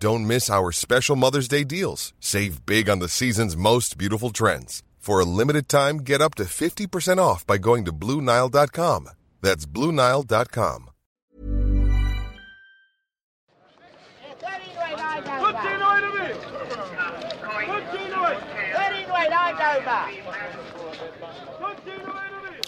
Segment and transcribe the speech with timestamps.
[0.00, 2.12] Don't miss our special Mother's Day deals.
[2.20, 4.84] Save big on the season's most beautiful trends.
[4.98, 9.08] For a limited time, get up to 50% off by going to Blue Nile.com.
[9.42, 10.90] That's Blue Nile.com.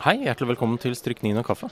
[0.00, 1.68] Hei, hjertelig velkommen til Stryknin og kaffe.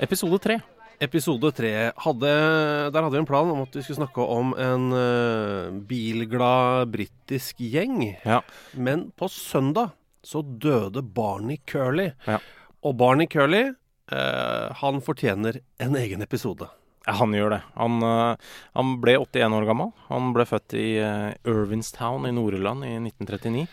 [0.00, 0.60] Episode tre.
[1.02, 5.74] Episode tre Der hadde vi en plan om at vi skulle snakke om en uh,
[5.88, 8.16] bilglad britisk gjeng.
[8.24, 8.40] Ja.
[8.72, 9.92] Men på søndag
[10.24, 12.14] så døde Barney Curley.
[12.26, 12.38] Ja.
[12.82, 13.74] Og Barney Curley,
[14.12, 16.70] uh, han fortjener en egen episode.
[17.06, 17.60] Ja, han gjør det.
[17.76, 19.92] Han, uh, han ble 81 år gammel.
[20.08, 23.68] Han ble født i Irvinstown i Nord-Irland i 1939.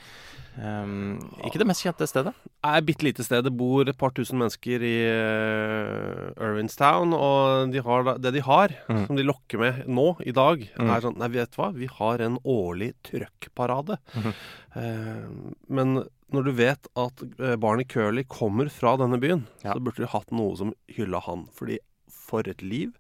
[0.53, 2.33] Um, ikke det mest kjente stedet.
[2.45, 3.41] Det er bitte lite sted.
[3.47, 7.13] Det bor et par tusen mennesker i uh, Irvinstown.
[7.17, 9.07] Og de har, det de har, Mm.
[9.07, 10.89] som de lokker med nå, i dag, Mm.
[10.93, 11.71] er sånn Nei, vet du hva?
[11.73, 13.97] Vi har en årlig trøkkparade.
[14.13, 14.33] Mm.
[14.75, 19.73] Uh, men når du vet at uh, Barney Curly kommer fra denne byen, Ja.
[19.73, 21.47] så burde de hatt noe som hylla han.
[21.53, 21.79] Fordi
[22.09, 22.94] for et liv.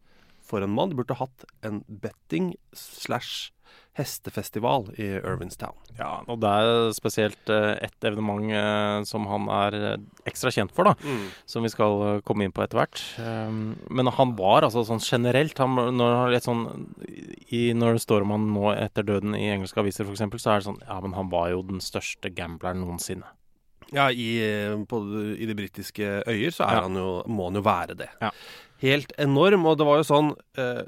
[0.43, 0.89] For en mann.
[0.89, 3.51] De burde hatt en betting slash
[3.97, 5.75] hestefestival i Irvinstown.
[5.99, 9.97] Ja, og det er spesielt uh, ett evenement eh, som han er eh,
[10.29, 10.95] ekstra kjent for, da.
[11.45, 13.03] Som vi skal eh, komme inn på etter hvert.
[13.21, 16.63] Um, men han var altså sånn generelt han, når, sånn,
[17.53, 20.63] i, når det står om han nå etter døden i engelske aviser f.eks., så er
[20.63, 23.29] det sånn Ja, men han var jo den største gambleren noensinne.
[23.93, 25.03] Ja, i, eh, på,
[25.37, 26.83] i de britiske øyer så er Ja.
[26.87, 28.09] han jo, må han jo være det.
[28.25, 28.33] Ja.
[28.81, 29.67] Helt enorm.
[29.69, 30.81] Og det var jo sånn eh,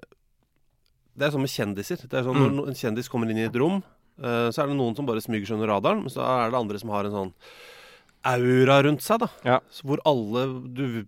[1.17, 2.01] Det er sånn med kjendiser.
[2.09, 2.55] Det er sånn Mm.
[2.59, 3.81] Når en kjendis kommer inn i et rom,
[4.19, 6.59] uh, så er det noen som bare smyger seg under radaren, men så er det
[6.59, 7.33] andre som har en sånn
[8.25, 9.27] aura rundt seg, da.
[9.45, 9.59] Ja.
[9.85, 11.05] Hvor alle du,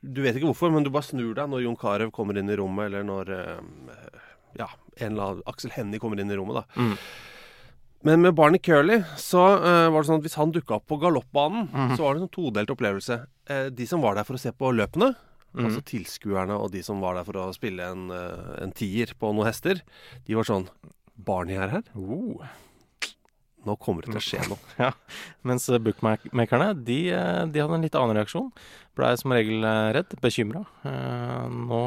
[0.00, 2.56] du vet ikke hvorfor, men du bare snur deg når Jon Carew kommer inn i
[2.56, 3.60] rommet, eller når uh,
[4.56, 4.68] ja,
[5.00, 6.80] en eller annen Aksel Hennie kommer inn i rommet, da.
[6.80, 6.96] Mm.
[8.04, 10.98] Men med Barney Curly så uh, var det sånn at hvis han dukka opp på
[11.00, 11.96] galoppbanen, Mhm.
[11.96, 13.20] så var det en sånn todelt opplevelse.
[13.76, 15.10] De som var der for å se på løpene,
[15.54, 15.68] Mhm.
[15.68, 19.32] altså tilskuerne, og de som var der for å spille en, eh, en tier på
[19.32, 19.80] noen hester,
[20.26, 20.68] de var sånn
[21.16, 21.82] Barney er her.
[21.94, 22.42] Oh.
[23.64, 24.58] Nå kommer det til å skje noe.
[24.82, 24.90] Ja,
[25.46, 28.50] mens eh, bookmakerne, de, eh, de hadde en litt annen reaksjon.
[28.98, 29.62] Blei som regel
[29.94, 30.64] redd, bekymra.
[31.50, 31.80] Nå,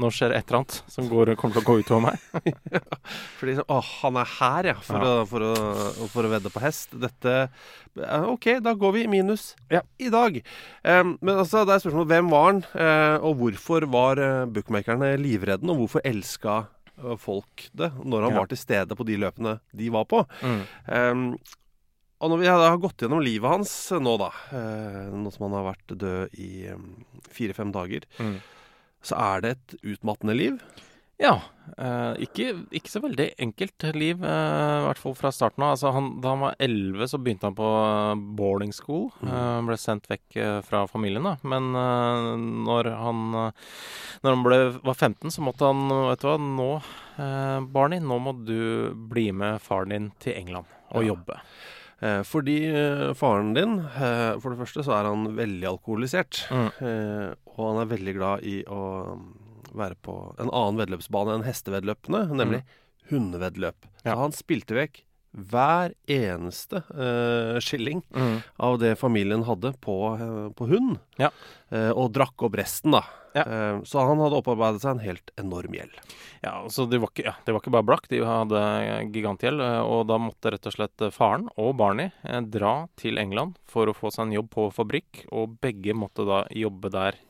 [0.00, 2.54] nå skjer det et eller annet som går, kommer til å gå utover meg.
[3.38, 5.10] Fordi så, Å, han er her, ja, for, Ja.
[5.20, 6.94] Å, for, å, for å vedde på hest.
[7.02, 7.34] Dette
[8.30, 9.82] OK, da går vi i minus Ja.
[9.98, 10.40] i dag.
[10.86, 15.12] Um, men altså, det er spørsmålet hvem var han, eh, og hvorfor var eh, bookmakerne
[15.20, 16.58] livredde, og hvorfor elska
[17.02, 18.42] eh, folk det når han Ja.
[18.44, 20.22] var til stede på de løpene de var på?
[20.42, 20.60] Mm.
[20.86, 21.24] Um,
[22.18, 24.32] og når vi har gått gjennom livet hans nå, da,
[25.14, 26.88] nå som han har vært død i em,
[27.30, 28.40] fire-fem dager, Mm.
[29.02, 30.60] Så er det et utmattende liv.
[31.18, 31.40] Ja.
[31.82, 35.72] Eh, ikke, ikke så veldig enkelt liv, eh, i hvert fall fra starten av.
[35.74, 39.08] Altså, han, da han var elleve, så begynte han på eh, boarding school.
[39.26, 41.34] Eh, ble sendt vekk eh, fra familien, da.
[41.42, 42.28] Men eh,
[42.68, 46.70] når han, når han ble, var 15, så måtte han Vet du hva, nå,
[47.74, 51.08] Barney, nå må du bli med faren din til England og Ja.
[51.10, 51.40] jobbe.
[51.98, 56.44] Eh, fordi eh, faren din, eh, for det første så er han veldig alkoholisert.
[56.54, 56.68] Mm.
[56.78, 58.82] Eh, og han er veldig glad i å
[59.18, 59.26] mm,
[59.78, 62.62] være på en annen vedløpsbane enn hesteveddeløpene, nemlig.
[62.62, 62.84] Mm.
[64.04, 64.12] Ja.
[64.12, 65.02] Så han spilte vekk
[65.36, 68.38] hver eneste uh, skilling Mm.
[68.56, 70.98] av det familien hadde på, uh, på hund.
[71.20, 71.30] Ja.
[71.72, 73.04] uh, og drakk opp resten, da.
[73.36, 73.44] Ja.
[73.86, 75.92] Så han hadde opparbeidet seg en helt enorm gjeld.
[76.42, 78.62] Ja, altså de var, ikke, ja, de var ikke bare blakk, de hadde
[79.14, 79.60] gigantgjeld.
[79.84, 82.08] Og da måtte rett og slett faren og Barney
[82.50, 85.26] dra til England for å få seg en jobb på fabrikk.
[85.30, 87.20] Og begge måtte da jobbe der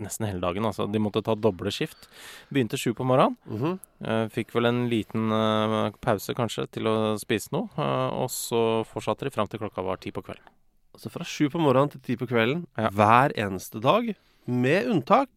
[0.00, 0.64] nesten hele dagen.
[0.68, 0.86] Altså.
[0.90, 2.08] De måtte ta doble skift.
[2.52, 3.36] Begynte sju på morgenen.
[3.46, 4.30] Mm -hmm.
[4.30, 7.68] fikk vel en liten eh, pause, kanskje, til å spise noe.
[7.78, 10.44] eh, og så fortsatte de fram til klokka var ti på kvelden.
[10.94, 12.88] Altså fra sju på morgenen til ti på kvelden Ja.
[12.90, 14.14] hver eneste dag,
[14.46, 15.28] med unntak.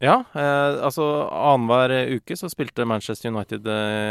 [0.00, 3.62] Ja, eh, altså annenhver uke så spilte Manchester United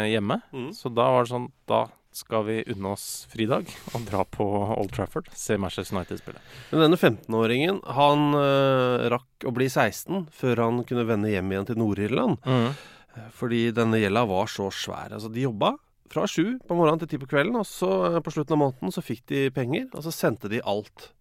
[0.10, 0.42] hjemme.
[0.54, 0.74] Mm.
[0.74, 4.46] Så da var det sånn Da skal vi unne oss fridag og dra på
[4.78, 5.28] Old Trafford.
[5.36, 6.42] Se Manchester United spille.
[6.72, 11.68] Men denne 15-åringen, han eh, rakk å bli 16 før han kunne vende hjem igjen
[11.70, 12.40] til Nord-Irland.
[12.48, 12.70] Mm.
[13.16, 15.12] Eh, Fordi denne gjelda var så svær.
[15.12, 15.76] Altså, de jobba
[16.12, 18.96] fra sju på morgenen til ti på kvelden, og så eh, på slutten av måneden
[18.96, 21.12] så fikk de penger, og så sendte de alt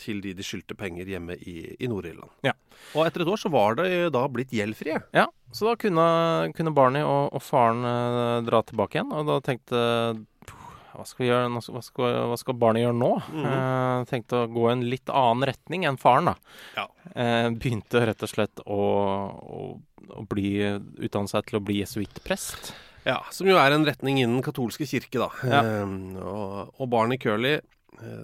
[0.00, 2.32] til de de skyldte penger hjemme i, i Nord-Irland.
[2.46, 2.54] Ja.
[2.96, 4.96] Og etter et år så var de da blitt gjeldfrie.
[5.16, 6.06] Ja, så da kunne,
[6.56, 9.12] kunne Barney og, og faren eh, dra tilbake igjen.
[9.12, 9.82] Og da tenkte
[11.00, 13.10] hva skal, gjøre, hva skal, hva skal barnet gjøre nå?
[13.30, 13.48] Mhm.
[13.48, 16.36] Eh, tenkte å gå i en litt annen retning enn faren, da.
[16.76, 16.86] Ja.
[17.14, 18.78] Eh, begynte rett og slett å,
[19.40, 19.64] å,
[20.20, 20.58] å bli,
[21.00, 22.74] utdanne seg til å bli jesuittprest.
[23.08, 25.30] Ja, Som jo er en retning innen katolske kirke, da.
[25.48, 25.62] Ja.
[25.64, 27.64] Eh, og, og barnet Curley eh,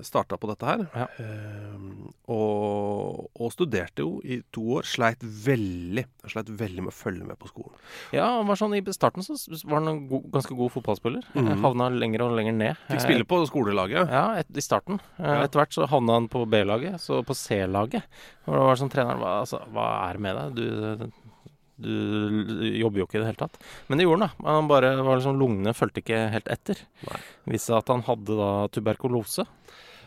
[0.07, 0.85] starta på dette her.
[0.95, 1.07] Ja.
[1.21, 4.87] Eh, og, og studerte jo i to år.
[4.89, 7.75] Sleit veldig Sleit veldig med å følge med på skolen.
[8.15, 9.37] Ja, han var sånn I starten så
[9.69, 11.27] var han en god, ganske god fotballspiller.
[11.35, 12.81] Mm Eh, Havna lenger og lenger ned.
[12.89, 14.11] Fikk Eh, spille på skolelaget.
[14.11, 14.99] Ja, et, i starten.
[15.19, 15.43] Eh, Ja.
[15.45, 18.03] Etter hvert så havna han på B-laget, så på C-laget.
[18.47, 20.55] Og det var sånn treneren altså, hva er det med deg?
[20.57, 21.11] Du,
[21.79, 21.91] du
[22.81, 23.59] jobber jo ikke i det hele tatt.
[23.89, 24.53] Men det gjorde han, da.
[24.57, 26.81] Han bare var liksom Lungene fulgte ikke helt etter.
[27.09, 27.21] Nei.
[27.53, 29.45] Viste seg at han hadde da tuberkulose.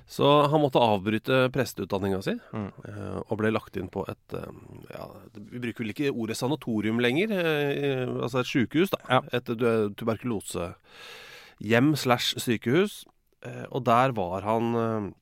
[0.10, 2.72] Så han måtte avbryte presteutdanninga si, Mm.
[2.90, 4.48] eh, og ble lagt inn på et eh,
[4.90, 5.06] ja,
[5.38, 8.98] Vi bruker vel ikke ordet sanatorium lenger, eh, altså et sjukehus, da.
[9.08, 9.20] Ja.
[9.38, 13.04] Et tu- tuberkulosehjem slash sykehus.
[13.46, 15.14] Eh, og der var han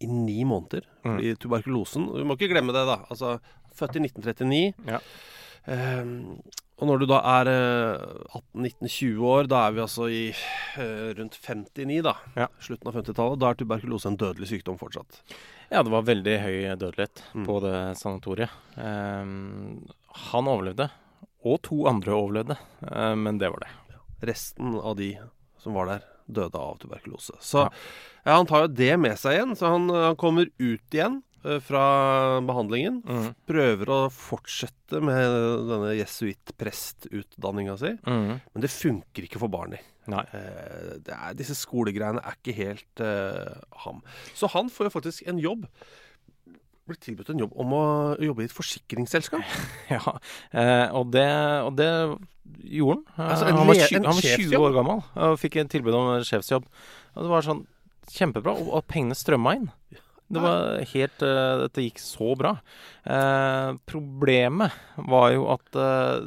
[0.00, 0.82] i ni måneder.
[1.04, 1.18] Mm.
[1.20, 2.98] i tuberkulosen Du må ikke glemme det, da.
[3.10, 3.38] Altså,
[3.74, 4.74] født i 1939.
[4.86, 4.98] Ja.
[5.66, 6.04] Eh,
[6.78, 11.34] og når du da er eh, 18-19-20 år, da er vi altså i eh, rundt
[11.42, 12.12] 59, da.
[12.38, 12.46] Ja.
[12.62, 13.40] Slutten av 50-tallet.
[13.42, 15.22] Da er tuberkulose en dødelig sykdom fortsatt.
[15.72, 17.44] Ja, det var veldig høy dødelighet Mm.
[17.46, 18.50] på det sanatoriet.
[18.78, 19.88] Um,
[20.30, 20.88] han overlevde.
[21.44, 22.56] Og to andre overlevde.
[22.90, 23.68] um, men det var det.
[24.30, 25.12] Resten av de
[25.62, 27.34] som var der, døde av tuberkulose.
[27.40, 27.70] Så Ja.
[28.24, 29.56] ja, han tar jo det med seg igjen.
[29.56, 31.27] Så han, han kommer ut igjen eh,
[31.64, 31.82] fra
[32.44, 33.00] behandlingen.
[33.06, 33.28] Mm.
[33.48, 35.22] Prøver å fortsette med
[35.68, 37.92] denne jesuittprestutdanninga si.
[38.06, 38.40] Mm.
[38.54, 39.80] Men det funker ikke for Barney.
[40.08, 44.00] Eh, det er, disse skolegreiene er ikke helt uh, ham.
[44.34, 45.66] Så han får jo faktisk en jobb.
[46.88, 47.82] Blir tilbudt en jobb om å
[48.24, 49.44] jobbe i et forsikringsselskap.
[49.92, 50.14] Ja,
[50.56, 51.26] eh, og, det,
[51.68, 51.90] og det
[52.64, 53.24] gjorde han.
[53.26, 55.68] Eh, Altså, han, var, le- tjue- en han var 20 år gammel og fikk en
[55.76, 56.64] tilbud om sjefsjobb.
[57.14, 57.62] Og det var sånn
[58.08, 59.68] kjempebra, og, og pengene strømma inn.
[60.28, 62.54] Det var helt uh, Dette gikk så bra.
[63.08, 64.76] Uh, problemet
[65.08, 66.20] var jo at uh,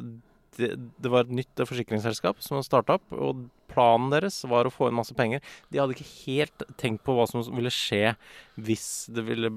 [0.58, 4.90] det, det var et nytt forsikringsselskap som starta opp, og planen deres var å få
[4.90, 5.40] inn masse penger.
[5.72, 8.18] De hadde ikke helt tenkt på hva som ville skje
[8.60, 9.54] hvis ville,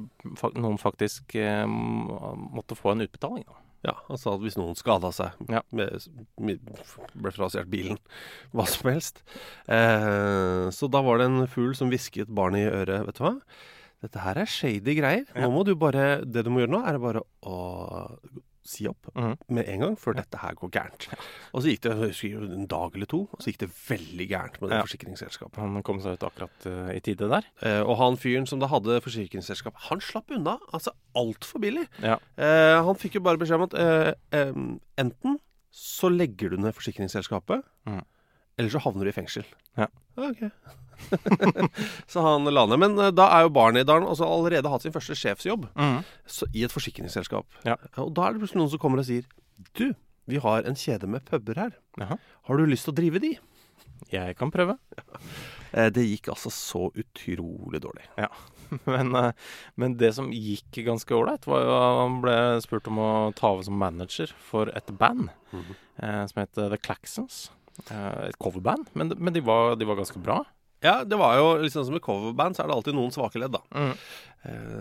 [0.55, 3.43] noen faktisk måtte få en utbetaling.
[3.49, 3.65] Da.
[3.85, 5.61] Ja, altså at hvis noen skada seg, Ja.
[5.77, 6.07] med,
[6.41, 6.63] med,
[7.13, 7.99] ble frastjålet bilen,
[8.57, 9.21] hva som helst.
[9.69, 13.35] Eh, så da var det en fugl som hvisket barnet i øret, vet du hva.
[14.05, 15.25] Dette her er shady greier.
[15.41, 18.19] Nå må du bare, Det du må gjøre nå, er bare å
[18.65, 19.35] si opp Mhm.
[19.53, 21.07] med en gang, før dette her går gærent.
[21.53, 24.61] Og så gikk det husker, en dag eller to, og så gikk det veldig gærent
[24.63, 24.83] med det Ja.
[24.87, 25.57] forsikringsselskapet.
[25.61, 27.45] Han kom seg ut akkurat uh, i tide der.
[27.61, 30.59] Eh, og han fyren som da hadde forsikringsselskap, han slapp unna.
[30.73, 31.87] Altså altfor billig.
[32.01, 32.17] Ja.
[32.39, 34.53] Eh, han fikk jo bare beskjed om at eh,
[34.97, 35.39] enten
[35.71, 38.03] så legger du ned forsikringsselskapet, Mhm.
[38.57, 39.47] Eller så havner du i fengsel.
[39.79, 39.89] Ja.
[40.21, 40.45] Ok.
[42.11, 42.81] så han la ned.
[42.83, 45.67] Men eh, da er jo har han altså allerede hatt sin første sjefsjobb
[46.27, 47.47] så, i et forsikringsselskap.
[47.67, 47.79] Ja.
[47.99, 49.27] Og da er det plutselig noen som kommer og sier
[49.75, 49.91] Du,
[50.31, 51.75] vi har en kjede med puber her.
[52.01, 52.19] Aha.
[52.49, 53.35] Har du lyst til å drive de?
[54.13, 54.79] Jeg kan prøve.
[55.75, 58.05] Eh, det gikk altså så utrolig dårlig.
[58.87, 59.33] Men, eh,
[59.75, 63.51] men det som gikk ganske ålreit, var jo at han ble spurt om å ta
[63.51, 65.75] over som manager for et band mm
[66.31, 67.37] som het The Claxons.
[67.91, 70.43] Eh, et coverband, men, men de, var, de var ganske bra.
[70.85, 73.55] Ja, det var jo liksom som i coverband, så er det alltid noen svake ledd,
[73.57, 73.63] da.
[73.73, 73.95] Mm.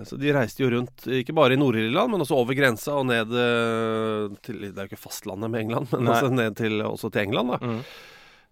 [0.03, 3.31] Så de reiste jo rundt, ikke bare i Nord-Irland, men også over grensa og ned
[3.31, 7.11] eh, til Det er jo ikke fastlandet med England, men også altså ned til, også
[7.15, 7.59] til England, da.
[7.63, 7.79] Mm.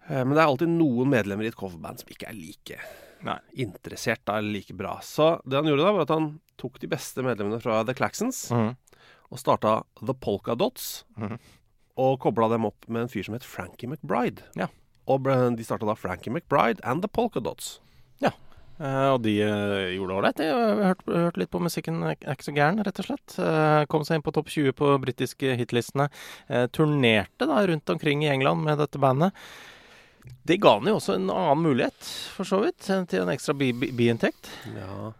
[0.08, 2.80] Eh, Men det er alltid noen medlemmer i et coverband som ikke er like
[3.28, 3.38] Nei.
[3.68, 4.96] interessert da, eller like bra.
[5.06, 6.32] Så det han gjorde da, var at han
[6.62, 8.72] tok de beste medlemmene fra The Claxons mm.
[9.32, 11.04] og starta The Polka Dots.
[11.20, 11.38] Mhm.
[12.02, 14.42] Og kobla dem opp med en fyr som het Frankie McBride.
[14.58, 14.68] Ja.
[15.12, 15.26] Og
[15.58, 17.78] de starta da Frankie McBride and The Polka Dots.
[18.82, 20.40] Eh, og de uh, gjorde det ålreit.
[20.42, 23.36] hørte har hørt, litt på musikken, er ikke så gæren, rett og slett.
[23.38, 26.08] Uh, kom seg inn på topp 20 på britiske hitlistene.
[26.50, 29.38] Eh, turnerte da rundt omkring i England med dette bandet.
[30.50, 33.54] Det ga han jo også en annen mulighet, for så vidt, eh, til en ekstra
[33.54, 34.50] bi- bi- biinntekt.
[34.74, 35.12] Ja,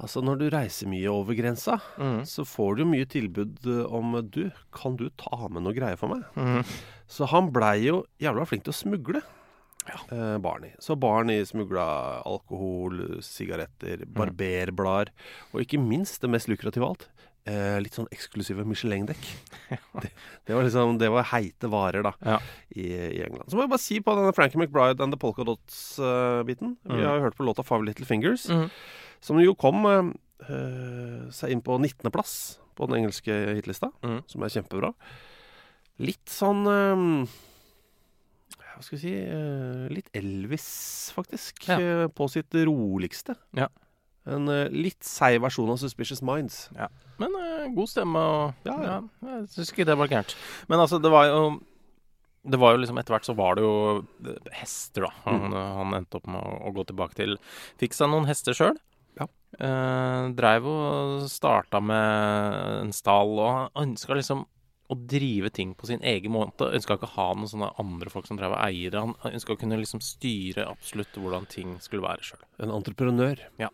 [0.00, 2.24] altså når du reiser mye over grensa, Mm.
[2.26, 5.96] så får du jo mye tilbud eh, om Du, kan du ta med noe greier
[6.00, 6.24] for meg?
[6.36, 6.64] Mm.
[7.08, 9.22] Så han blei jo jævla flink til å smugle.
[10.10, 10.72] Eh, Barney.
[10.80, 15.10] Så Barni smugla alkohol, sigaretter, barberblader,
[15.52, 17.08] og ikke minst det mest lukrative av alt.
[17.46, 19.24] Eh, litt sånn eksklusive Michelin-dekk.
[20.00, 20.10] Det,
[20.48, 22.38] det var liksom Det var heite varer, da, Ja.
[22.72, 23.50] i, i England.
[23.52, 27.04] Så må jeg bare si på denne Frankie McBride and the Polka Dots-biten Vi Mm.
[27.04, 28.70] har jo hørt på låta 'Five Little Fingers', Mm.
[29.20, 34.22] som jo kom eh, seg inn på 19.-plass på den engelske hitlista, Mm.
[34.26, 34.94] som er kjempebra.
[35.98, 37.26] Litt sånn uh,
[38.74, 41.68] Hva skal vi si Litt Elvis, faktisk.
[41.68, 42.08] Ja.
[42.08, 43.36] på sitt roligste.
[43.54, 43.68] Ja.
[44.30, 46.66] En eh, litt seig versjon av 'Suspicious Minds'.
[47.20, 49.36] Men uh, god stemme og Ja, ja, ja.
[49.36, 50.34] Jeg syns ikke det var gærent.
[50.68, 51.60] Men altså, det var jo
[52.44, 53.76] det var jo liksom Etter hvert så var det jo
[54.26, 55.12] eh, hester, da.
[55.24, 57.38] Han, han endte opp med å, å gå tilbake til
[57.80, 58.76] Fikk seg noen hester sjøl.
[59.20, 59.28] Ja.
[59.62, 64.44] Eh, dreiv og starta med en stall, og han ønska liksom
[64.92, 66.68] å drive ting på sin egen måte.
[66.76, 68.98] Ønska ikke å ha noen sånne andre folk som drev og eier.
[68.98, 72.42] Han ønska å kunne liksom styre absolutt hvordan ting skulle være sjøl.
[72.60, 73.46] En entreprenør.
[73.62, 73.70] Ja.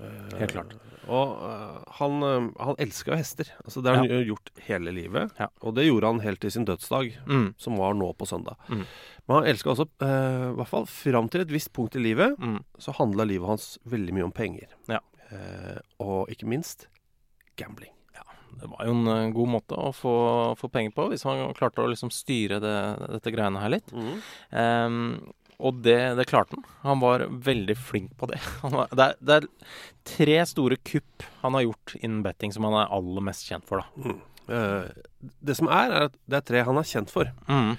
[0.00, 0.74] Eh, Helt klart.
[1.10, 3.48] Og eh, han, uh, han elska hester.
[3.64, 4.20] Altså, det har han ja.
[4.30, 5.32] gjort hele livet.
[5.40, 5.48] Ja.
[5.66, 7.54] Og det gjorde han helt til sin dødsdag, Mm.
[7.58, 8.56] som var nå på søndag.
[8.68, 8.84] Mm.
[9.26, 12.38] Men han elska også, eh, i hvert fall fram til et visst punkt i livet,
[12.38, 12.62] Mm.
[12.78, 14.68] så handla livet hans veldig mye om penger.
[14.88, 15.00] Ja.
[15.30, 16.86] Eh, og ikke minst
[17.56, 17.92] gambling.
[18.60, 21.80] Det var jo en eh, god måte å få, få penger på, hvis han klarte
[21.80, 22.74] å liksom styre det,
[23.14, 23.92] dette greiene her litt.
[24.52, 25.30] Ehm,
[25.60, 26.64] og det, det klarte han.
[26.82, 28.38] Han var veldig flink på det.
[28.62, 29.48] Han var, det, er, det er
[30.16, 33.84] tre store kupp han har gjort innen betting som han er aller mest kjent for,
[33.84, 34.14] da.
[34.50, 34.88] Eh,
[35.44, 37.28] det som er, er at det er tre han er kjent for.
[37.46, 37.74] Mm.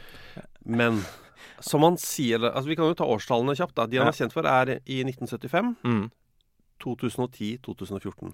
[0.77, 1.01] Men
[1.61, 3.75] som han sier altså Vi kan jo ta årstallene kjapt.
[3.77, 4.13] da De han Ja.
[4.13, 6.09] er kjent for, er i 1975, Mm.
[6.81, 8.31] 2010, 2014.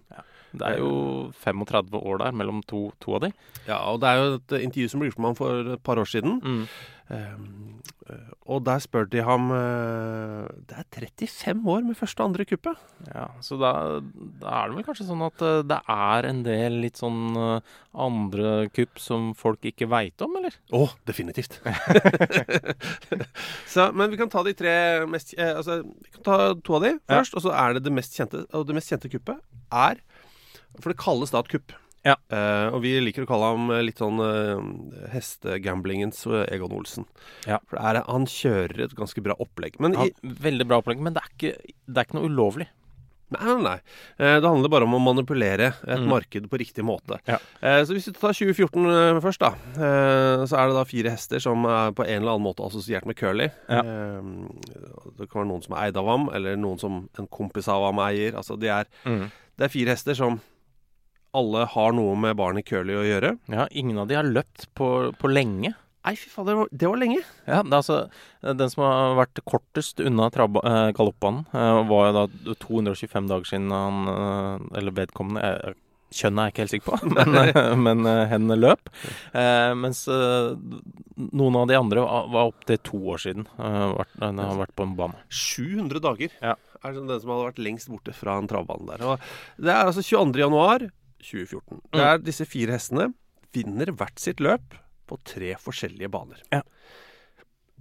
[0.54, 3.32] Det er jo 35 år der mellom to, to av de.
[3.68, 6.00] Ja, og det er jo et intervju som ble gjort med ham for et par
[6.00, 6.40] år siden.
[6.44, 6.64] Mm.
[7.08, 7.82] Um,
[8.52, 12.80] og der spør de ham eh, Det er 35 år med første og andre kuppet.
[13.14, 13.72] Ja, så da,
[14.42, 17.36] da er det vel kanskje sånn at eh, det er en del litt sånn
[17.96, 20.56] andre kupp som folk ikke veit om, eller?
[20.76, 21.60] Å, definitivt.
[23.74, 24.76] så, men vi kan ta de tre
[25.10, 27.20] mest Altså, vi kan ta to av de Ja.
[27.20, 27.36] først.
[27.36, 28.46] Og så er det det mest kjente.
[28.56, 29.40] Og det mest kjente kuppet
[29.72, 30.00] er
[30.82, 31.74] For det kalles da et kupp.
[32.06, 32.14] Ja.
[32.32, 34.62] Uh, og vi liker å kalle ham eh, litt sånn uh,
[35.12, 37.04] hestegamblingens eh, Egon Olsen.
[37.50, 37.58] Ja.
[37.68, 39.76] For det er, han kjører et ganske bra opplegg.
[39.84, 40.14] Men Ja, i,
[40.48, 41.52] veldig bra opplegg, men det er ikke,
[41.88, 42.70] det er ikke noe ulovlig.
[43.36, 43.74] Nei, nei,
[44.16, 46.06] Det handler bare om å manipulere et Mm.
[46.08, 47.18] marked på riktig måte.
[47.28, 47.42] Ja.
[47.84, 49.50] Så hvis vi tar 2014 eh, først, da.
[50.48, 53.18] Så er det da fire hester som er på en eller annen måte assosiert med
[53.20, 53.50] Curly.
[53.68, 53.82] Ja.
[55.18, 57.84] Det kan være noen som er eid av ham, eller noen som en kompis av
[57.90, 58.32] ham eier.
[58.40, 59.28] Altså de er, Mm.
[59.58, 60.40] det er fire hester som
[61.36, 63.34] alle har noe med barnet Curly å gjøre.
[63.52, 65.74] Ja, ingen av de har løpt på, på lenge.
[66.08, 67.20] Nei, fy faen, det var, det var lenge.
[67.50, 67.98] Ja, det er altså
[68.62, 73.50] Den som har vært kortest unna trabba- eh, galoppbanen, eh, var jo da 225 dager
[73.50, 75.76] siden han eh, Eller vedkommende eh,
[76.16, 78.88] Kjønnet er jeg ikke helt sikker på, men, eh, men hen løp.
[79.36, 83.44] Eh, mens noen av de andre var, var opptil to år siden.
[83.60, 85.20] Han vært, den har vært på en bane.
[85.28, 86.54] 700 dager Ja.
[86.80, 89.04] er den som hadde vært lengst borte fra en travbane der.
[89.04, 89.28] Og
[89.60, 90.40] det er altså 22.
[90.46, 90.88] januar
[91.22, 91.82] 2014.
[91.94, 92.14] Der Mm.
[92.14, 93.14] er disse fire hestene
[93.54, 94.76] vinner hvert sitt løp
[95.08, 96.42] på tre forskjellige baner.
[96.52, 96.62] Ja.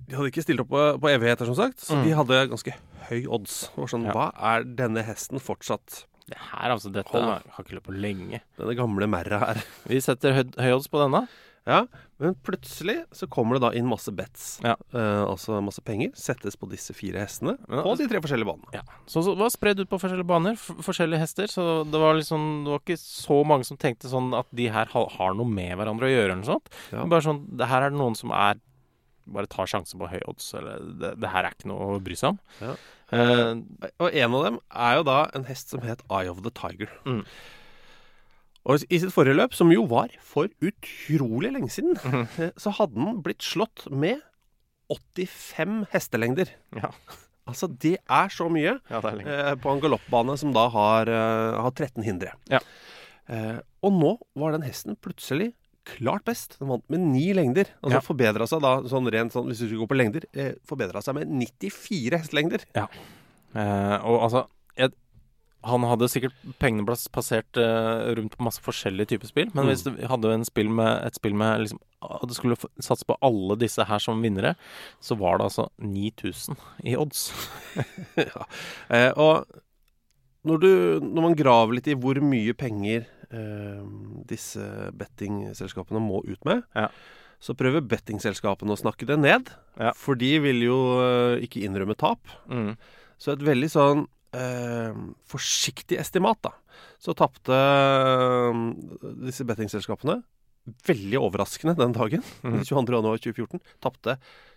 [0.06, 2.04] De hadde ikke stilt opp på, på evigheter, som sagt, så Mm.
[2.04, 2.74] de hadde ganske
[3.08, 3.70] høy odds.
[3.76, 4.12] Var sånn, Ja.
[4.12, 6.04] Hva er denne hesten fortsatt?
[6.28, 7.22] Det her, altså, dette Hold.
[7.50, 8.40] har ikke løpt på lenge.
[8.58, 9.62] Denne gamle merra her.
[9.86, 11.28] Vi setter høy, høy odds på denne.
[11.66, 11.80] Ja,
[12.22, 14.60] Men plutselig så kommer det da inn masse bets.
[14.64, 14.76] Ja.
[14.94, 18.70] uh, altså masse penger settes på disse fire hestene på altså- de tre forskjellige banene.
[18.72, 21.50] Ja, så, så det var spredd ut på forskjellige baner, forskjellige hester.
[21.50, 24.86] Så det var liksom Det var ikke så mange som tenkte sånn at de her
[24.94, 26.70] ha, har noe med hverandre å gjøre, eller noe sånt.
[26.94, 27.04] Ja.
[27.04, 28.62] Bare sånn Det her er det noen som er
[29.26, 32.14] Bare tar sjansen på høy odds, eller det, det her er ikke noe å bry
[32.14, 32.40] seg om.
[32.62, 32.76] Ja.
[33.10, 36.52] Uh, Og en av dem er jo da en hest som het Eye of the
[36.54, 36.92] Tiger.
[37.04, 37.24] Mm.
[38.66, 42.56] Og i sitt forrige løp, som jo var for utrolig lenge siden, mm.
[42.58, 44.24] så hadde den blitt slått med
[44.90, 46.52] 85 hestelengder.
[46.82, 46.92] ja.
[47.46, 51.58] Altså, det er så mye ja, er eh, på en galoppbane som da har, eh,
[51.62, 52.32] har 13 hindre.
[52.50, 52.58] Ja.
[53.30, 55.52] Eh, og nå var den hesten plutselig
[55.86, 56.56] klart best.
[56.58, 57.70] Den vant med ni lengder.
[57.82, 58.02] Altså Ja.
[58.02, 61.14] forbedra seg da, sånn rent sånn, hvis du skulle gå på lengder, eh, forbedra seg
[61.14, 62.66] med 94 hestelengder.
[63.54, 64.46] Eh, og altså
[65.66, 69.70] Han hadde sikkert pengene passert uh, rundt på masse forskjellige typer spill, men Mm.
[69.72, 73.16] hvis du hadde en spill med, et spill med liksom At du skulle satse på
[73.24, 74.54] alle disse her som vinnere,
[75.02, 77.32] så var det altså 9000 i odds.
[78.20, 78.44] ja.
[78.92, 79.46] eh, og
[80.46, 80.70] når, du,
[81.02, 83.80] når man graver litt i hvor mye penger eh,
[84.30, 84.62] disse
[84.94, 86.88] bettingselskapene må ut med, Ja.
[87.42, 89.50] så prøver bettingselskapene å snakke det ned.
[89.80, 89.90] Ja.
[89.98, 92.22] For de vil jo eh, ikke innrømme tap.
[92.46, 92.76] Mm.
[93.18, 94.96] Så et veldig sånn eh,
[95.30, 96.52] forsiktig estimat, da.
[97.02, 98.58] Så tapte eh,
[99.26, 100.20] disse bettingselskapene
[100.86, 102.60] veldig overraskende den dagen, mm.
[102.66, 104.16] 22.1.2014, tapte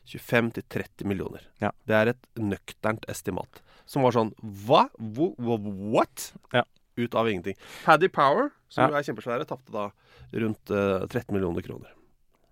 [0.09, 1.43] 25-30 millioner.
[1.62, 1.71] Ja.
[1.86, 3.62] Det er et nøkternt estimat.
[3.89, 4.88] Som var sånn Hva?
[4.98, 6.31] Wo, what?
[6.53, 6.63] Ja.
[7.00, 7.55] Ut av ingenting.
[7.86, 9.00] Paddy Power, som Ja.
[9.00, 9.89] er kjempesvære, tapte da
[10.33, 11.93] rundt eh, 13 millioner kroner.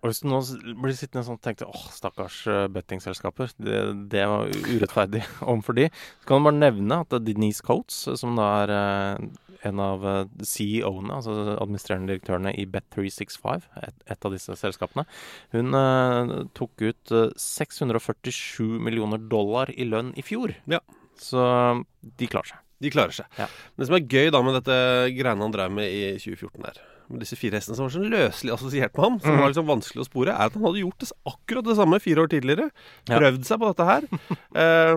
[0.01, 0.39] Og hvis du nå
[0.77, 3.81] blir sittende sånn og tenker åh, stakkars eh, bettingselskaper, det,
[4.13, 5.89] det var urettferdig overfor de,
[6.21, 9.27] så kan du bare nevne at Denise Coates, som da er eh,
[9.65, 15.07] en av eh, CEO-ene, altså administrerende direktørene i Bet365, et, et av disse selskapene,
[15.55, 20.53] hun uh, tok ut eh, 647 millioner dollar i lønn i fjor.
[20.69, 20.81] Ja.
[21.17, 21.41] Så
[22.19, 22.63] de klarer seg.
[22.83, 23.29] De klarer seg.
[23.39, 23.47] Ja.
[23.73, 24.77] Det som er gøy da med dette
[25.17, 28.53] greiene han drev med i 2014 der, med disse fire hestene som var sånn løselig
[28.55, 29.41] assosiert med ham, som mm.
[29.41, 32.25] var liksom vanskelig å spore, er at han hadde gjort det, akkurat det samme fire
[32.25, 32.67] år tidligere.
[33.09, 33.21] Ja.
[33.47, 34.07] Seg på dette her.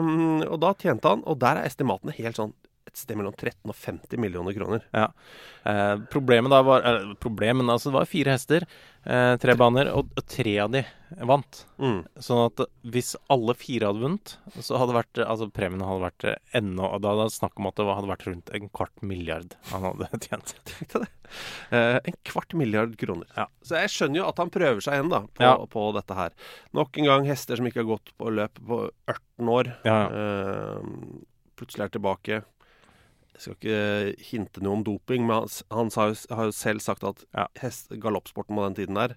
[0.00, 2.54] um, og da tjente han, og der er estimatene helt sånn
[2.90, 4.84] et sted mellom 13 og 50 millioner kroner.
[4.92, 8.64] Eh, problemet da var eh, Problemet, altså det var fire hester,
[9.06, 10.82] eh, tre baner, og, og tre av de
[11.26, 11.60] vant.
[11.82, 12.00] Mm.
[12.22, 16.26] Sånn at hvis alle fire hadde vunnet, så hadde vært, altså premien hadde vært
[16.60, 19.86] ennå Da hadde det snakk om at det hadde vært rundt en kvart milliard han
[19.88, 20.54] hadde tjent.
[21.70, 23.26] Eh, en kvart milliard kroner.
[23.36, 23.46] Ja.
[23.62, 25.56] Så jeg skjønner jo at han prøver seg igjen da, på, Ja.
[25.70, 26.32] på dette her.
[26.76, 28.80] Nok en gang hester som ikke har gått på løp på
[29.10, 29.74] 18 år.
[29.86, 30.08] Ja, ja.
[30.22, 31.20] Eh,
[31.60, 32.40] plutselig er tilbake.
[33.40, 36.84] Jeg skal ikke hinte noe om doping, men han, han sa jo, har jo selv
[36.84, 37.46] sagt at Ja.
[37.62, 39.16] hest, galoppsporten på den tiden der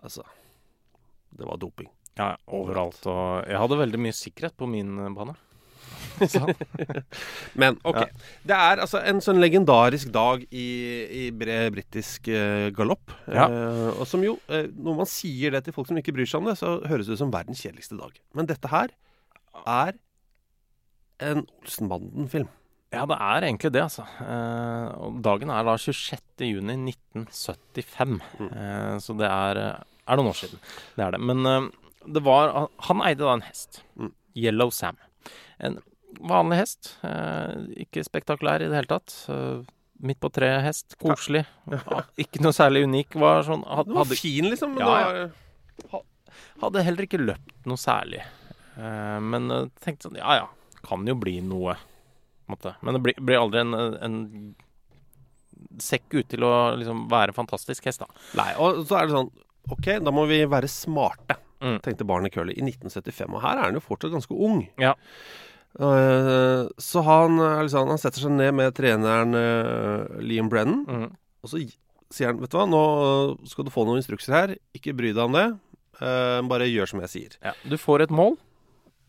[0.00, 0.24] Altså,
[1.36, 1.90] det var doping.
[2.16, 3.04] ja, overalt.
[3.06, 5.36] Og jeg hadde veldig mye sikkerhet på min eh, bane.
[7.60, 8.00] Men OK.
[8.00, 8.06] Ja.
[8.48, 10.68] Det er altså en sånn legendarisk dag i,
[11.20, 13.12] i britisk uh, galopp.
[13.28, 13.46] Ja.
[13.48, 16.40] Uh, og som jo, uh, når man sier det til folk som ikke bryr seg
[16.40, 18.16] om det, så høres det ut som verdens kjedeligste dag.
[18.36, 18.92] Men dette her
[19.66, 20.00] er
[21.20, 22.48] en Olsenbanden-film.
[22.90, 24.02] Ja, det er egentlig det, altså.
[24.24, 26.22] Eh, dagen er da 26.
[26.48, 28.16] juni 1975.
[28.40, 28.48] Mm.
[28.50, 29.60] Eh, så det er,
[30.10, 30.62] er noen år siden.
[30.96, 31.20] Det er det.
[31.22, 31.68] Men eh,
[32.10, 33.82] det var Han eide da en hest.
[33.94, 34.10] Mm.
[34.42, 34.98] Yellow Sam.
[35.62, 35.78] En
[36.26, 36.94] vanlig hest.
[37.06, 39.14] Eh, ikke spektakulær i det hele tatt.
[40.00, 40.96] Midt på treet hest.
[40.98, 41.44] Koselig.
[41.70, 43.14] Ja, ikke noe særlig unik.
[43.20, 44.74] Var sånn, had, Den var hadde, fin, liksom.
[44.74, 46.02] Men Ja, det var,
[46.64, 48.24] hadde heller ikke løpt noe særlig.
[48.80, 50.50] Eh, men tenkte sånn Ja ja,
[50.86, 51.76] kan jo bli noe.
[52.52, 52.74] Måte.
[52.82, 54.18] Men det blir, blir aldri en, en
[55.80, 58.08] sekk ut til å liksom være fantastisk hest, da.
[58.40, 59.30] Nei, og så er det sånn
[59.70, 61.74] OK, da må vi være smarte, Mm.
[61.84, 63.34] tenkte Barney Curley i 1975.
[63.36, 64.62] Og her er han jo fortsatt ganske ung.
[64.80, 64.94] Ja.
[65.76, 71.10] Uh, så han, er liksom, han setter seg ned med treneren uh, Liam Brennan, Mm.
[71.44, 71.60] og så
[72.10, 72.80] sier han Vet du hva, nå
[73.46, 74.54] skal du få noen instrukser her.
[74.74, 75.44] Ikke bry deg om det.
[76.00, 77.36] Uh, bare gjør som jeg sier.
[77.44, 78.38] Ja, du får et mål.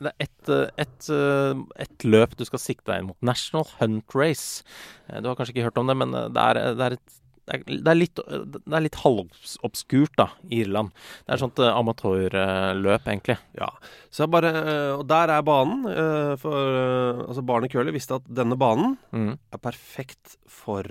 [0.02, 3.18] Det er ett et, et, eh, løp du skal sikte deg inn mot.
[3.22, 4.64] National Hunt Race.
[5.08, 7.18] Eh, Du har kanskje ikke hørt om det, men eh, det er, det er et
[7.52, 10.92] det er, det er litt, det er litt halvobskurt, da, i Irland.
[11.28, 13.38] Det er sånt eh, amatørløp, egentlig.
[13.60, 13.68] Ja,
[14.12, 15.86] så jeg bare, eh, Og der er banen.
[15.92, 19.38] eh, for altså Barnet Curly visste at denne banen Mm.
[19.52, 20.84] er perfekt for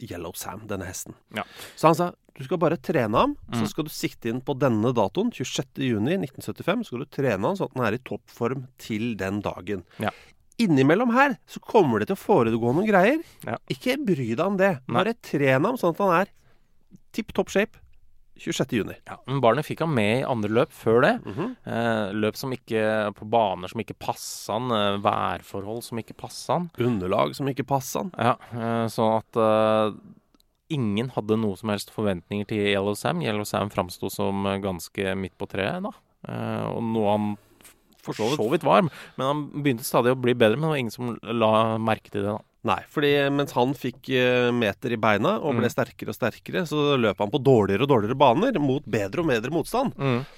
[0.00, 1.14] Yellow Sam, denne hesten.
[1.34, 1.44] Ja.
[1.76, 3.58] Så han sa du skal bare trene ham, Mm.
[3.60, 7.70] så skal du sikte inn på denne datoen, 26.6.1975, så skal du trene ham sånn
[7.72, 9.84] at han er i toppform til den dagen.
[9.98, 10.10] Ja.
[10.58, 13.20] Innimellom her så kommer det til å foregå noen greier.
[13.46, 13.58] Ja.
[13.70, 14.72] Ikke bry deg om det.
[14.90, 16.32] Bare tren ham sånn at han er
[17.14, 17.78] tipp topp shape
[18.38, 18.94] 26.6.
[19.08, 21.12] Ja, men Barnet fikk han med i andre løp før det.
[21.26, 21.48] Mhm.
[21.66, 22.82] Eh, løp som ikke
[23.18, 26.70] på baner som ikke passa han, eh, værforhold som ikke passa han.
[26.78, 28.12] Underlag som ikke passa han.
[28.16, 29.98] Ja, eh, sånn at eh,
[30.70, 33.22] ingen hadde noe som helst forventninger til Yellow Sam.
[33.22, 35.90] Yellow Sam framsto som eh, ganske midt på treet, da.
[36.28, 37.28] Eh, og noe han
[38.08, 40.94] for så vidt varm, Men han begynte stadig å bli bedre, men det var ingen
[40.94, 42.38] som la merke til det, da.
[42.68, 45.72] Nei, fordi mens han fikk eh, meter i beina og ble Mm.
[45.76, 49.50] sterkere og sterkere, så løp han på dårligere og dårligere baner mot bedre og bedre
[49.54, 49.94] motstand.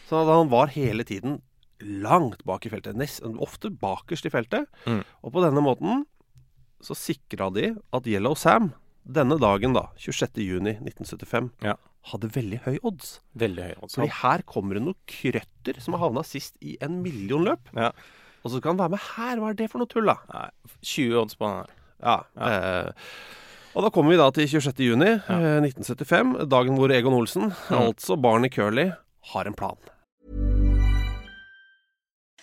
[0.09, 1.41] Så han var hele tiden
[1.81, 2.95] langt bak i feltet.
[2.95, 4.69] Nesten, ofte bakerst i feltet.
[4.87, 5.01] Mm.
[5.25, 6.05] Og på denne måten
[6.85, 8.75] så sikra de at Yellow Sam
[9.11, 11.75] denne dagen, da, 26.6.1975, Ja.
[12.09, 13.19] Hadde veldig høy odds.
[13.39, 13.75] Veldig høy.
[13.83, 13.99] odds.
[13.99, 17.73] Fordi her kommer det noen krøtter som har havna sist i en millionløp.
[17.77, 17.93] Ja.
[18.41, 19.43] Og så kan han være med her.
[19.43, 20.17] Hva er det for noe tull, da?
[20.33, 20.49] Nei,
[20.81, 21.77] 20 odds på den her.
[22.01, 22.17] Ja.
[22.41, 22.93] Eh,
[23.77, 24.81] og da kommer vi da til 26.
[24.83, 28.91] juni eh, 1975, dagen hvor Egon Olsen, altså barnet Curly,
[29.35, 29.77] har en plan.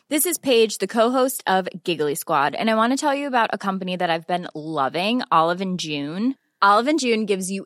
[0.10, 3.50] This is Paige, the co-host of Giggly Squad, and I want to tell you about
[3.52, 6.36] a company that I've been loving, Olive and June.
[6.62, 7.66] Olive and June gives you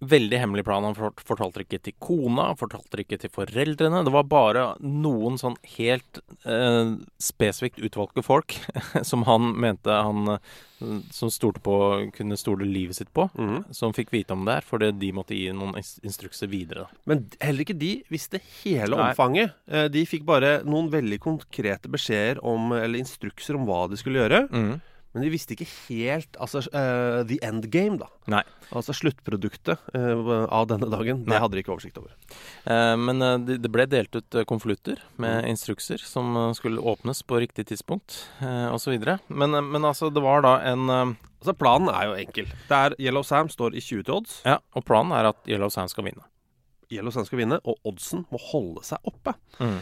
[0.00, 0.84] Veldig hemmelig plan.
[0.86, 4.04] Han fortalte det ikke til kona, han fortalte det ikke til foreldrene.
[4.06, 8.54] Det var bare noen sånn helt eh, spesifikt utvalgte folk
[9.10, 10.42] som han mente han eh,
[11.10, 11.74] Som stolte på
[12.14, 13.24] kunne stole livet sitt på,
[13.74, 15.74] som fikk vite om det her, fordi de måtte gi noen
[16.06, 16.84] instrukser videre.
[17.10, 19.08] Men heller ikke de visste hele Nei.
[19.10, 19.56] omfanget.
[19.66, 24.22] Eh, De fikk bare noen veldig konkrete beskjeder om, eller instrukser om hva de skulle
[24.22, 24.44] gjøre.
[25.14, 28.10] Men de visste ikke helt altså, uh, the end game, da.
[28.28, 28.42] Nei.
[28.76, 31.22] Altså sluttproduktet uh, av denne dagen.
[31.24, 32.12] Det hadde de ikke oversikt over.
[32.68, 37.70] Uh, men det de ble delt ut konvolutter med instrukser som skulle åpnes på riktig
[37.72, 38.98] tidspunkt, uh, osv.
[39.28, 42.48] Men, men altså, det var da en Altså Planen er jo enkel.
[42.66, 44.40] Det er Yellow Sam står i 20 til odds.
[44.42, 46.24] Ja, og planen er at Yellow Sam skal vinne.
[46.90, 49.36] Yellow Sam skal vinne, og oddsen må holde seg oppe.
[49.60, 49.78] Mm.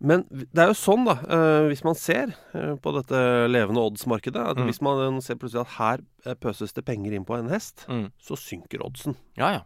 [0.00, 3.18] Men det er jo sånn, da, eh, hvis man ser eh, på dette
[3.50, 4.66] levende odds-markedet at Mm.
[4.68, 8.12] Hvis man ser plutselig at her eh, pøses det penger inn på en hest, Mm.
[8.22, 9.16] så synker oddsen.
[9.36, 9.60] Ja, ja.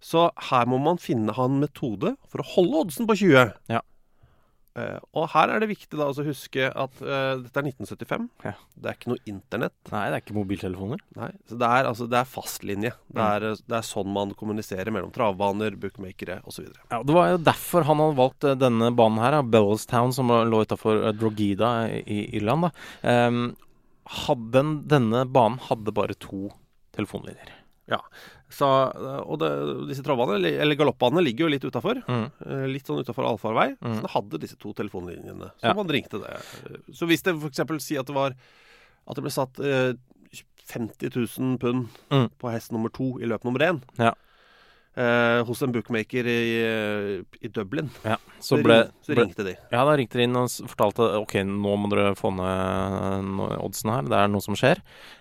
[0.00, 3.52] Så her må man finne ha en metode for å holde oddsen på 20.
[3.68, 3.80] Ja.
[4.78, 8.28] Eh, og her er det viktig da å huske at uh, dette er 1975.
[8.46, 8.52] Ja.
[8.78, 9.74] Det er ikke noe internett.
[9.90, 11.00] Nei, det er ikke mobiltelefoner.
[11.18, 12.92] Nei, så det er, altså, det er fastlinje.
[13.10, 13.24] Det Mm.
[13.26, 16.68] er, det er sånn man kommuniserer mellom travbaner, bookmakere osv.
[16.92, 20.62] Ja, Det var jo derfor han hadde valgt eh, denne banen her, Bellestown, som lå
[20.64, 21.72] utafor Drogida
[22.06, 22.70] i Irland.
[23.02, 23.56] Ehm,
[24.26, 26.48] hadde denne banen hadde bare to
[26.96, 27.56] telefonlinjer.
[27.90, 27.98] Ja.
[28.50, 29.50] Så, eh, og det,
[29.88, 32.02] disse travbanene, eller- galoppbanene, ligger jo litt utafor.
[32.06, 32.24] Mm.
[32.72, 33.76] Litt sånn utafor allfarvei.
[33.78, 33.94] Mm.
[33.94, 35.52] Så den hadde disse to telefonlinjene.
[35.60, 35.74] Så Ja.
[35.74, 36.36] man ringte det.
[36.92, 37.82] Så hvis det f.eks.
[37.84, 38.34] si at det var
[39.08, 39.94] At det ble satt eh,
[40.66, 42.28] 50 000 pund Mm.
[42.38, 44.12] på hest nummer to i løp nummer én Ja.
[44.96, 49.56] eh, hos en bookmaker i, i Dublin, Ja, så ble, så ringte de.
[49.72, 54.02] Ja, da ringte de inn og fortalte ok, nå må dere få ned oddsen her.
[54.02, 54.78] Det er noe som skjer.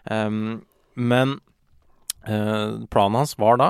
[0.09, 0.61] Um,
[0.95, 1.48] men eh,
[2.93, 3.69] planen hans var da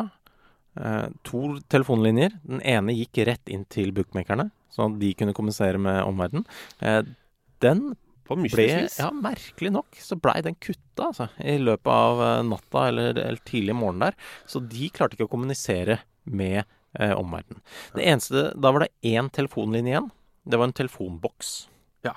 [0.80, 2.36] eh, to telefonlinjer.
[2.44, 6.46] Den ene gikk rett inn til bookmakerne, så de kunne kommunisere med omverdenen.
[6.82, 7.02] Eh,
[7.64, 7.92] den
[8.30, 8.68] ble.
[9.00, 13.42] Ja, merkelig nok så blei den kutta, altså, i løpet av eh, natta eller, eller
[13.48, 14.20] tidlig morgen der.
[14.50, 17.64] Så de klarte ikke å kommunisere med eh, omverdenen.
[17.96, 20.12] Det eneste Da var det én telefonlinje igjen.
[20.50, 21.70] Det var en telefonboks.
[22.06, 22.14] Ja.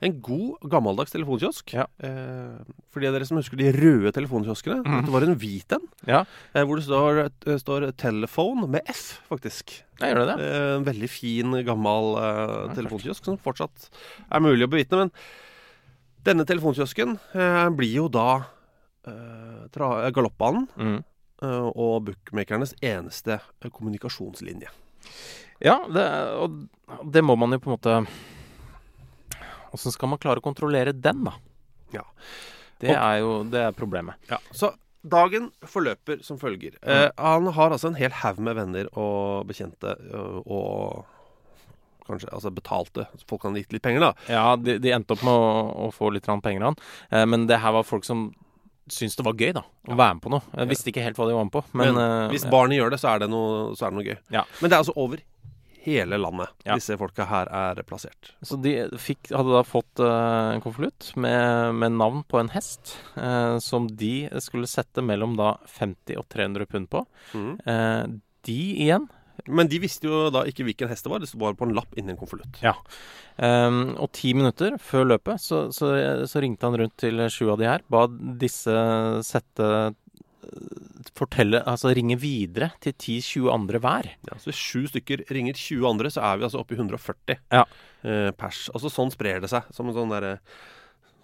[0.00, 1.74] En god, gammeldags telefonkiosk.
[1.76, 1.84] Ja.
[2.00, 4.78] Eh, for de av dere som husker de røde telefonkioskene.
[4.86, 5.02] mm.
[5.04, 6.22] Det var en hvit en, Ja,
[6.54, 9.82] eh, hvor det står, eh, står 'telephone' med F, faktisk.
[10.00, 10.46] jeg gjør det det?
[10.46, 13.90] Eh, En veldig fin, gammel eh, telefonkiosk som fortsatt
[14.32, 14.96] er mulig å bevitne.
[14.96, 15.10] Men
[16.24, 18.44] denne telefonkiosken eh, blir jo da
[19.06, 21.04] eh, galoppbanen Mm.
[21.42, 24.68] eh, og bookmakernes eneste kommunikasjonslinje.
[25.60, 26.06] Ja, det,
[26.38, 26.68] og
[27.12, 28.08] det må man jo på en måte
[29.74, 31.34] Åssen skal man klare å kontrollere den, da?
[31.94, 32.04] Ja.
[32.78, 34.14] Det Og- er jo det er problemet.
[34.30, 34.72] Ja, så
[35.08, 36.76] dagen forløper som følger.
[36.82, 41.04] Eh, han har altså en hel haug med venner og bekjente eh, og
[42.08, 43.06] kanskje altså betalte.
[43.28, 44.12] Folk han gitt litt penger, da.
[44.32, 46.78] Ja, de, de endte opp med å, å få litt penger av han.
[47.10, 48.30] Eh, men det her var folk som
[48.88, 49.62] syntes det var gøy, da.
[49.88, 50.42] Å være med på noe.
[50.56, 51.64] Jeg visste ikke helt hva de var med på.
[51.76, 52.52] Men, Men, eh, hvis ja.
[52.54, 54.18] barnet gjør det, så er det noe, så er det noe gøy.
[54.32, 54.44] Ja.
[54.62, 55.20] Men det er altså over
[55.88, 56.76] hele landet Ja.
[56.78, 58.32] disse folka her er plassert.
[58.42, 62.96] Så de fikk, hadde da fått uh, en konvolutt med, med navn på en hest,
[63.16, 67.04] uh, som de skulle sette mellom da 50 og 300 pund på.
[67.34, 67.54] Mm.
[67.64, 69.08] Uh, de igjen
[69.46, 71.22] Men de visste jo da ikke hvilken hest det var.
[71.22, 72.58] Det bare på en lapp inni en konvolutt.
[72.64, 72.74] Ja.
[73.38, 75.92] Um, og ti minutter før løpet så, så,
[76.26, 77.84] så ringte han rundt til sju av de her.
[77.88, 78.74] Ba disse
[79.26, 79.70] sette
[81.18, 84.08] Fortelle Altså ringe videre til 10-20 andre hver.
[84.28, 87.38] Ja, så hvis sju stykker ringer 20 andre, så er vi altså oppe i 140
[87.52, 87.64] Ja.
[88.04, 88.68] eh, pers.
[88.74, 89.64] Altså sånn sprer det seg.
[89.74, 90.38] Som en sånn derre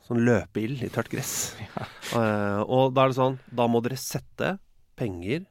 [0.05, 1.55] Sånn løpeild i tørt gress.
[2.15, 4.59] Eh, og da er det sånn Da må dere sette
[4.97, 5.47] penger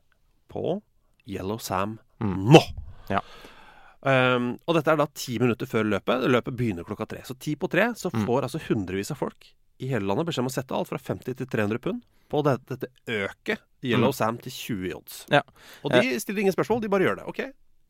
[0.54, 0.82] på
[1.28, 2.46] Yellow Sam Mm.
[2.54, 2.62] nå!
[3.10, 3.20] Ja.
[4.04, 6.24] Um, og dette er da ti minutter før løpet.
[6.30, 7.20] Løpet begynner klokka tre.
[7.28, 8.26] Så ti på tre så Mm.
[8.28, 11.36] får altså hundrevis av folk i hele landet beskjed om å sette alt fra 50
[11.40, 14.16] til 300 pund på dette, dette øket Yellow Mm.
[14.16, 15.26] Sam til 20 i odds.
[15.30, 15.42] Ja.
[15.84, 17.26] Og de stiller ingen spørsmål, de bare gjør det.
[17.28, 17.42] OK,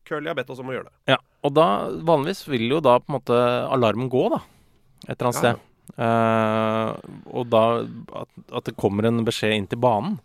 [0.04, 0.96] Curly har bedt oss om å gjøre det.
[1.14, 1.66] Ja, og da
[2.04, 3.38] vanligvis vil jo da på en måte
[3.70, 4.40] alarmen gå, da.
[5.08, 5.54] Et eller annet Ja.
[5.54, 5.70] sted.
[6.00, 6.96] Uh,
[7.30, 7.62] og da
[8.22, 10.18] at, at det kommer en beskjed inn til banen.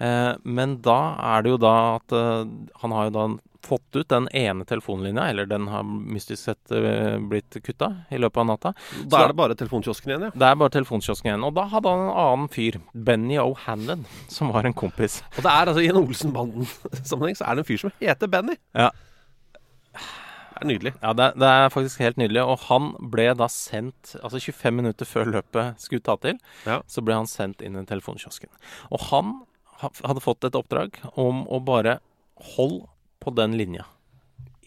[0.00, 2.44] Uh, men da er det jo da at uh,
[2.82, 3.24] han har jo da
[3.62, 8.42] fått ut den ene telefonlinja, eller den har mystisk sett eh, blitt kutta i løpet
[8.42, 8.72] av natta.
[9.04, 10.30] Da Så- er det bare telefonkiosken igjen, ja.
[10.34, 11.44] Det er bare telefonkiosken igjen.
[11.46, 15.20] Og da hadde han en annen fyr, Benny O'Hanlon, som var en kompis.
[15.36, 18.56] Og det er altså i en Olsenbanden-sammenheng så er det en fyr som heter Benny.
[18.74, 18.90] Ja.
[19.92, 20.92] Det er nydelig.
[21.02, 22.42] Ja, det, det er faktisk helt nydelig.
[22.46, 26.80] Og han ble da sendt Altså 25 minutter før løpet skulle ta til, Ja.
[26.86, 28.50] så ble han sendt inn i telefonkiosken.
[28.92, 29.32] Og han
[29.82, 31.96] hadde fått et oppdrag om å bare
[32.54, 32.86] holde
[33.22, 33.86] på den linja.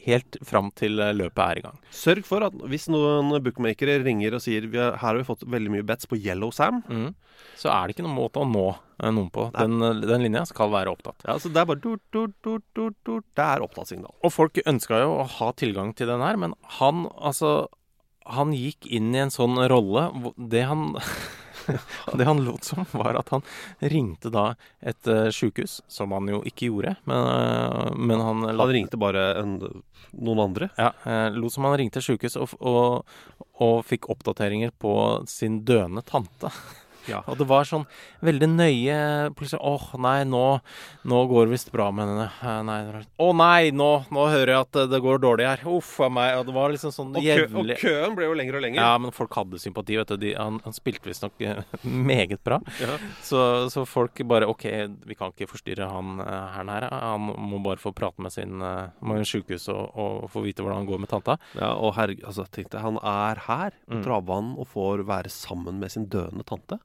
[0.05, 1.77] Helt fram til eh, løpet er i gang.
[1.93, 5.45] Sørg for at hvis noen bookmakere ringer og sier vi har, her har vi fått
[5.49, 7.13] veldig mye bets på Yellow Sam Mm.
[7.59, 9.49] Så er det ikke noen måte å nå eh, noen på.
[9.55, 11.25] Den, eh, den linja skal være opptatt.
[11.27, 13.25] Ja, så Det er bare durt, durt, durt, durt, durt.
[13.35, 14.13] Det er opptattsignal.
[14.23, 17.67] Og folk ønska jo å ha tilgang til den her, men han altså
[18.25, 20.07] Han gikk inn i en sånn rolle
[20.49, 20.95] Det han
[22.17, 23.43] Det han lot som, var at han
[23.79, 28.73] ringte da et uh, sjukehus, som han jo ikke gjorde, men, uh, men han Han
[28.73, 29.57] ringte bare en,
[30.11, 30.71] noen andre.
[30.79, 33.05] Ja, Uh, lot som han ringte sjukehus og, og,
[33.61, 34.95] og fikk oppdateringer på
[35.29, 36.51] sin døende tante.
[37.09, 37.21] Ja.
[37.29, 37.85] Og det var sånn
[38.25, 38.97] veldig nøye
[39.35, 40.43] Plutselig åh, nei, nå,
[41.05, 42.27] nå går det visst bra med henne.
[42.41, 45.63] Eh, Nei, var- nei, nå, nå hører jeg at eh, det går dårlig her.
[45.69, 46.37] Uff a meg.
[46.39, 48.81] Og det var liksom sånn Og, kø, og køen ble jo lengre og lengre.
[48.81, 50.17] ja, men folk hadde sympati, vet du.
[50.25, 51.61] De, han, han spilte visstnok eh,
[52.11, 52.59] meget bra.
[52.81, 52.97] Ja.
[53.25, 53.41] Så,
[53.73, 54.65] så folk bare OK,
[55.05, 56.89] vi kan ikke forstyrre han her nære.
[56.91, 59.91] Han må bare få prate med sin med sjukehuset og,
[60.25, 61.37] og få vite hvordan han går med tanta.
[61.57, 64.01] Ja, og herregud, altså, tenkte jeg, han er her på Mm.
[64.03, 66.79] Travbanen og får være sammen med sin døende tante.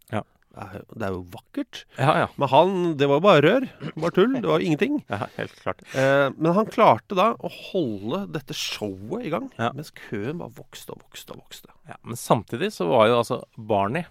[0.50, 1.80] Det er, jo- er vakkert.
[1.96, 2.28] Ja, ja.
[2.36, 3.66] Men han, det var jo bare rør.
[3.94, 4.32] Bare tull.
[4.34, 4.96] Det var jo ingenting.
[5.08, 5.84] Ja, helt klart.
[5.94, 9.70] Eh, men han klarte da å holde dette showet i gang, Ja.
[9.72, 11.70] mens køen bare vokste og vokste og vokste.
[11.88, 14.04] Ja, men samtidig så var jo altså Barney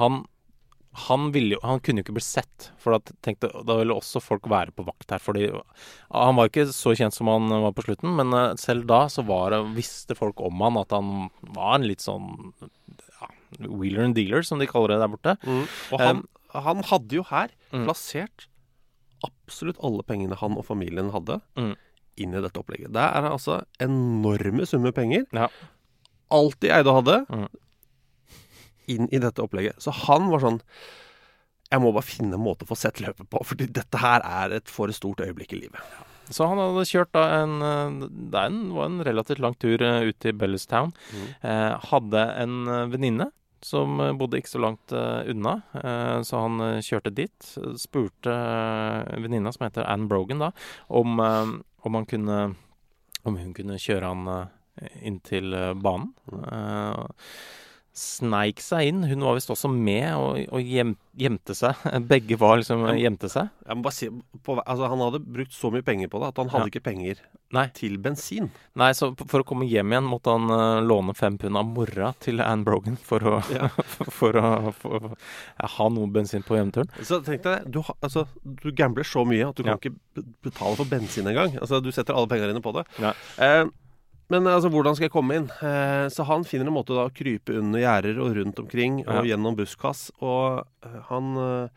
[0.00, 0.24] Han,
[1.04, 2.70] han, ville han kunne jo ikke bli sett.
[2.80, 5.20] For da tenkte da ville også folk være på vakt her.
[5.22, 9.04] Fordi han var ikke så kjent som han var på slutten, men eh, selv da
[9.12, 12.54] så var visste folk om han at han var en litt sånn
[13.60, 15.36] wheeler and dealer, som de kaller det der borte.
[15.92, 17.86] Og han, han hadde jo her Mm.
[17.88, 18.46] plassert
[19.24, 21.74] absolutt alle pengene han og familien hadde, Mm.
[22.16, 22.92] inn i dette opplegget.
[22.92, 25.24] Det er altså enorme summer penger.
[25.32, 25.48] Ja.
[26.30, 27.48] Alt de eide og hadde, Mm.
[28.86, 29.80] inn i dette opplegget.
[29.82, 30.60] Så han var sånn
[31.72, 34.52] Jeg må bare finne en måte å få sett løpet på, fordi dette her er
[34.54, 35.80] et for stort øyeblikk i livet.
[36.30, 40.18] Så han hadde kjørt da en eh, Det var en relativt lang tur eh, ut
[40.20, 40.92] til Bellestown.
[41.42, 43.30] Eh, hadde en venninne
[43.64, 47.50] som eh, bodde ikke så langt eh, unna, eh, så han kjørte dit.
[47.80, 48.34] Spurte
[49.24, 50.52] venninna, som heter Ann Brogan, da,
[50.92, 51.16] om,
[51.80, 52.44] om kunne
[53.24, 54.50] Om hun kunne kjøre han
[55.00, 56.10] inn til banen.
[57.94, 59.04] Sneik seg inn.
[59.06, 61.78] Hun var visst også med og, og gjem, gjemte seg.
[62.10, 63.52] Begge var liksom gjemte seg.
[63.68, 64.08] Jeg må bare si,
[64.42, 66.72] på, altså, Han hadde brukt så mye penger på det at han hadde Ja.
[66.72, 67.20] ikke penger
[67.54, 67.68] Nei.
[67.76, 68.48] til bensin.
[68.74, 72.10] Nei, så for å komme hjem igjen måtte han uh, låne fem pund av mora
[72.24, 73.68] til Anne Brogan for å, Ja.
[74.18, 76.90] for å for, ja, ha noe bensin på hjemturen.
[77.06, 79.94] Så tenk deg, du, altså, du gambler så mye at du kan ikke
[80.42, 81.54] betale for bensin engang.
[81.62, 82.88] Altså, du setter alle pengene dine på det.
[82.98, 83.14] Ja.
[83.38, 83.62] Eh,
[84.32, 85.48] men altså, hvordan skal jeg komme inn?
[85.62, 89.20] Eh, så han finner en måte da å krype under gjerder og rundt omkring og
[89.20, 89.22] Ja.
[89.34, 90.10] gjennom buskass.
[90.24, 91.68] Og eh, han eh,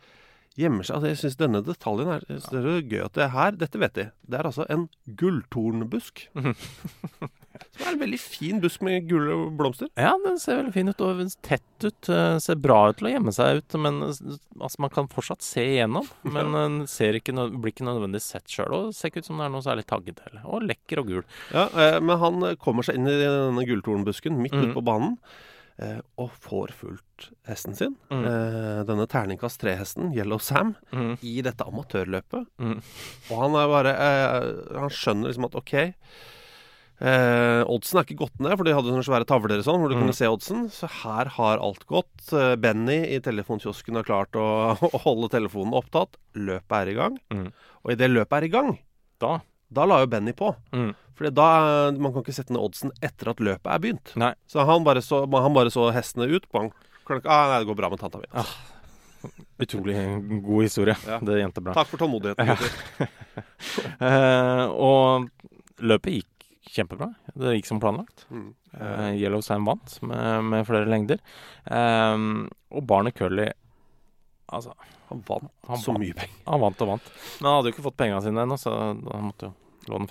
[0.57, 0.95] gjemmer seg.
[0.97, 3.51] Altså, jeg syns denne detaljen er, det er gøy at det er her.
[3.51, 4.07] Dette vet de.
[4.27, 4.87] Det er altså en
[5.19, 6.27] gulltornbusk.
[7.77, 9.89] Som er en veldig fin busk med gule blomster.
[9.99, 12.09] Ja, den ser veldig fin ut og tett ut.
[12.09, 14.21] eh, Ser bra ut til å gjemme seg ut, men eh,
[14.59, 16.07] altså, man kan fortsatt se igjennom.
[16.37, 19.37] Men den ser ikke, nø- blir ikke nødvendigvis sett sjøl, og ser ikke ut som
[19.41, 20.45] det er noe særlig tagget heller.
[20.47, 21.23] Og lekker og gul.
[21.53, 24.65] Ja, eh, men han eh, kommer seg inn i denne gulltornbusken midt mm.
[24.67, 25.17] ute på banen.
[25.77, 27.91] Eh, og får fulgt hesten sin.
[28.09, 28.23] Mhm.
[28.25, 31.19] Eh, denne terningkast tre-hesten, Yellow Sam, mm.
[31.21, 32.47] i dette amatørløpet.
[32.57, 32.79] Mhm.
[33.29, 34.47] Og han er bare eh,
[34.81, 35.75] Han skjønner liksom at OK
[36.99, 39.97] eh, Oddsen er ikke gått ned, for de hadde sånne svære tavler sånn, hvor du
[39.97, 40.03] mm.
[40.05, 40.67] kunne se oddsen.
[40.73, 42.15] Så her har alt gått.
[42.31, 44.47] Eh, Benny i telefonkiosken har klart å,
[44.95, 46.19] å holde telefonen opptatt.
[46.37, 47.19] Løpet er i gang.
[47.33, 47.49] Mm.
[47.83, 48.73] Og idet løpet er i gang,
[49.23, 49.39] Da.
[49.73, 50.53] da la jo Benny på.
[50.75, 50.91] Mm.
[51.17, 51.49] For da,
[51.97, 54.13] Man kan ikke sette ned oddsen etter at løpet er begynt.
[54.21, 54.35] Nei.
[54.45, 56.45] Så han bare så, han bare så hestene ut.
[56.53, 56.69] Bang.
[57.07, 58.27] Klokka, ah, nei, det går bra med tanta mi.
[58.37, 58.51] Ah,
[59.57, 59.95] Utrolig
[60.43, 60.95] god historie.
[61.07, 61.19] Ja.
[61.19, 61.73] Det bra.
[61.73, 62.53] Takk for tålmodigheten.
[62.53, 62.57] Ja.
[64.01, 65.27] Eh, og
[65.85, 66.36] løpet gikk
[66.73, 67.07] kjempebra.
[67.35, 68.25] Det gikk som planlagt.
[68.31, 68.49] Mm.
[68.77, 71.19] Uh, Yellow Sand vant med, med flere lengder.
[71.65, 73.47] Um, og barnet Curly
[74.47, 74.71] Altså,
[75.09, 75.99] Han vant Han så vant.
[75.99, 76.35] mye penger.
[76.47, 77.07] han vant og vant.
[77.41, 79.66] Men han hadde jo ikke fått pengene sine ennå, så han måtte jo låne 50.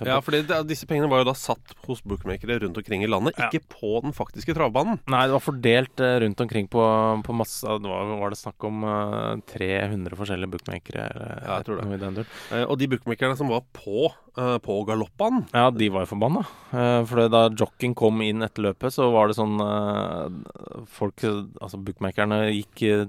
[0.07, 3.49] Ja, det, Disse pengene var jo da satt hos bookmakere rundt omkring i landet, Ja.
[3.49, 4.99] ikke på den faktiske travbanen.
[5.07, 6.81] Nei, det var fordelt eh, rundt omkring på,
[7.23, 11.07] på masse Det var, var det snakk om eh, 300 forskjellige bookmakere.
[11.45, 12.25] Ja, jeg tror det.
[12.51, 16.43] Eh, og de bookmakerne som var på, på galoppbanen Ja, de var jo forbanna.
[16.73, 21.21] Eh, for da jockeyen kom inn etter løpet, så var det sånn eh, Folk,
[21.61, 23.05] altså bookmakerne, gikk eh,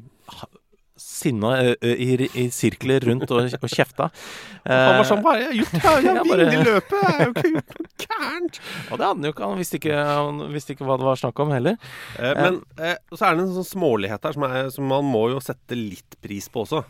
[1.02, 4.10] sinna i, i sirkler rundt og, og kjefta.
[4.68, 5.76] Han var Eh, sånn Hva har jeg gjort?
[5.78, 6.96] Jeg har Ja, bare- vunnet løpet!
[6.98, 8.58] Jeg har jo ikke gjort noe gærent!
[8.88, 9.46] Og det hadde han jo ikke.
[9.52, 11.78] Han visste ikke, han visste ikke hva det var snakk om heller.
[12.18, 15.24] Eh, men eh, så er det en sånn smålighet her som, er, som man må
[15.32, 16.82] jo sette litt pris på også.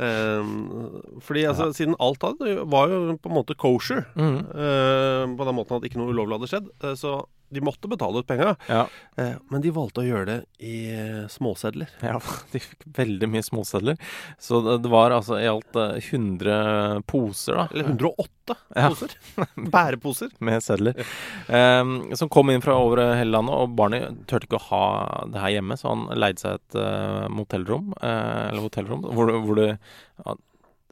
[0.00, 0.54] Eh,
[1.26, 4.38] fordi altså, siden alt hadde, var jo på en måte kosher, mm.
[4.54, 7.18] eh, på den måten at ikke noe ulovlig hadde skjedd, eh, så
[7.50, 8.52] de måtte betale ut penga.
[8.70, 8.84] Ja.
[9.18, 11.90] Eh, men de valgte å gjøre det i eh, småsedler.
[12.04, 12.16] Ja,
[12.52, 13.98] de fikk veldig mye småsedler.
[14.38, 17.68] Så det, det var altså i alt eh, 100 poser, da.
[17.74, 18.88] Eller 108 Ja.
[18.90, 19.16] poser.
[19.74, 20.30] Bæreposer.
[20.46, 20.98] med sedler.
[21.48, 21.84] eh,
[22.18, 24.84] som kom inn fra over hele landet, og Barney turte ikke å ha
[25.30, 29.58] det her hjemme, så han leide seg et uh, motellrom, eh, eller hotellrom, hvor, hvor
[29.58, 29.68] det
[30.24, 30.34] ja,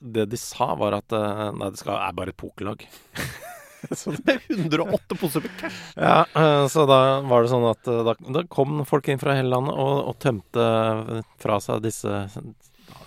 [0.01, 2.85] Det de sa, var at eh, Nei, det skal, er bare et pokerlag.
[4.01, 5.83] så, er 108 poser med cash.
[5.97, 9.37] ja, eh, så da var det sånn at eh, da, da kom folk inn fra
[9.39, 10.71] hele landet og, og tømte
[11.39, 12.25] fra seg disse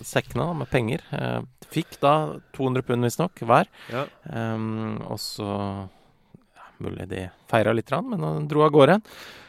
[0.05, 1.03] sekkene da, med penger.
[1.15, 1.39] Eh,
[1.71, 2.13] fikk da
[2.57, 3.69] 200 pund visstnok hver.
[3.91, 4.05] Ja.
[4.27, 8.97] Um, og så ja, Mulig de feira litt, men de dro av gårde.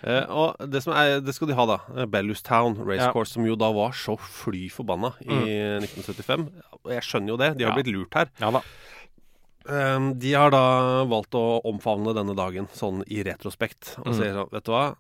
[0.03, 1.79] Eh, og det, som er, det skal de ha, da.
[1.97, 3.35] Eh, Bellustown Racecourse, Ja.
[3.39, 5.39] som jo da var så fly forbanna i
[5.83, 6.49] 1975.
[6.93, 7.53] Jeg skjønner jo det.
[7.59, 8.33] De har blitt lurt her.
[8.43, 8.65] Ja da.
[9.69, 13.97] Eh, de har da valgt å omfavne denne dagen sånn i retrospekt.
[14.01, 14.15] Og Mm.
[14.19, 14.97] sier sånn, vet du hva?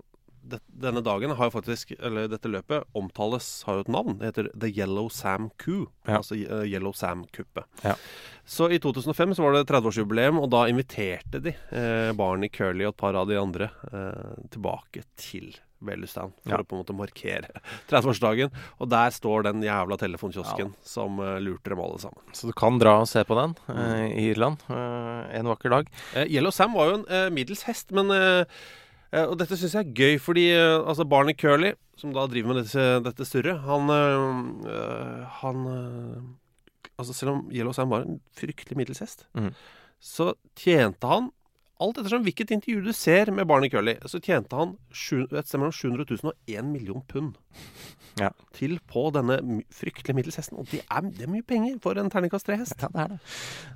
[0.74, 4.18] Denne dagen har jo faktisk, eller dette løpet omtales, har jo et navn.
[4.18, 5.86] Det heter The Yellow Sam Coup.
[6.04, 6.16] Ja.
[6.18, 7.64] Altså eh, Yellow Sam-kuppet.
[7.84, 7.94] Ja.
[8.44, 12.94] Så i 2005 så var det 30-årsjubileum, og da inviterte de eh, Barney Curly og
[12.94, 15.54] et par av de andre eh, tilbake til
[15.86, 16.60] Bellustown for Ja.
[16.62, 17.50] å på en måte markere
[17.90, 18.52] 30-årsdagen.
[18.80, 22.22] Og der står den jævla telefonkiosken som uh, lurte dem alle sammen.
[22.36, 25.90] Så du kan dra og se på den uh, i Irland uh, en vakker dag.
[26.26, 28.10] Yellow Sam var jo en middels hest, men
[29.12, 32.86] Og dette syns jeg er gøy, fordi altså Barney Curly, som da driver med dette,
[33.04, 33.90] dette surret, han
[35.42, 35.66] Han
[36.98, 39.50] Altså Selv om Yellow Sam var en fryktelig middels hest, mm.
[40.00, 41.30] så tjente han
[41.82, 45.72] Alt ettersom hvilket intervju du ser med Barney Curly, så tjente han et sted mellom
[45.74, 47.34] 700 000 og 1 million pund
[48.20, 48.28] Ja.
[48.52, 49.38] til på denne
[49.72, 50.58] fryktelige middels hesten.
[50.60, 52.74] Og det er, det er mye penger for en terningkast tre-hest.
[52.84, 53.18] Ja, det er det.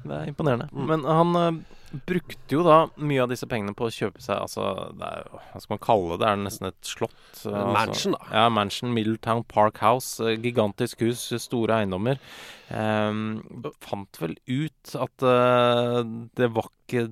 [0.04, 0.66] Det er imponerende.
[0.76, 0.82] Mm.
[0.90, 4.66] Men han eh, brukte jo da mye av disse pengene på å kjøpe seg Altså,
[5.00, 6.20] det er Hva skal man kalle det?
[6.20, 7.16] Det er nesten et slott.
[7.46, 8.28] eh, En mansion, da.
[8.36, 8.92] Ja, mansion.
[8.96, 10.20] Middletown Park House.
[10.20, 12.20] eh, Gigantisk hus, store eiendommer.
[12.68, 13.40] Um,
[13.80, 16.02] fant vel ut at uh,
[16.36, 17.08] det var ikke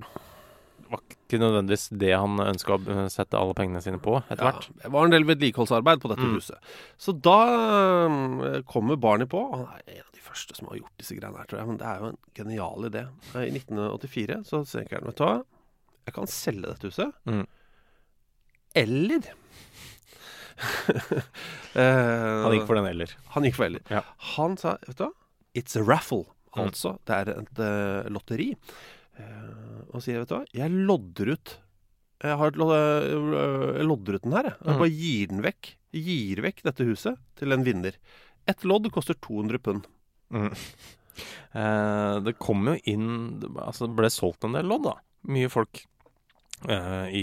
[0.91, 4.67] var ikke nødvendigvis det han ønska å sette alle pengene sine på etter Ja, hvert.
[4.83, 6.35] det var en del vedlikeholdsarbeid på dette Mm.
[6.37, 6.57] huset.
[6.97, 7.37] Så da
[8.05, 11.37] eh, kommer Barney på Han er en av de første som har gjort disse greiene
[11.37, 11.67] her, tror jeg.
[11.67, 13.05] Men det er jo en genial idé.
[13.33, 15.43] Eh, I 1984 så tenker han, vet du hva,
[16.05, 17.11] jeg kan selge dette huset.
[17.25, 17.45] Mm.
[18.75, 19.21] Eller
[21.75, 23.11] Eh, Han gikk for den eller.
[23.35, 23.81] Han gikk for eller.
[23.91, 23.99] Ja.
[24.37, 25.11] Han sa, vet du hva,
[25.59, 26.23] it's a raffle.
[26.55, 26.61] Mm.
[26.69, 28.53] Altså, det er et uh, lotteri.
[29.17, 31.53] Eh, og sier, vet du hva, jeg lodder ut
[32.25, 34.57] Jeg har eh, lodder ut den her, jeg.
[34.65, 34.79] Jeg Mm.
[34.79, 35.71] bare gir den vekk.
[35.95, 37.93] Gir vekk dette huset til en vinner.
[38.47, 39.87] Et lodd koster 200 pund.
[40.31, 40.51] Mm.
[41.55, 44.95] Eh, det kom jo inn Altså, det ble solgt en del lodd, da.
[45.31, 45.85] Mye folk
[46.67, 47.21] eh, i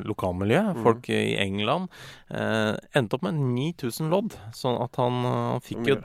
[0.00, 0.78] lokalmiljøet.
[0.80, 0.82] Folk Mm.
[0.86, 1.90] Folk i England.
[2.30, 5.98] Eh, endte opp med 9000 lodd, sånn at han, eh, han fikk jo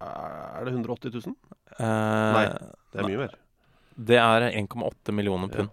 [0.00, 1.36] Er det 180 000?
[1.78, 2.46] eh, Nei.
[2.92, 3.34] Det er mye mer.
[3.96, 5.70] Det er 1,8 millioner pund.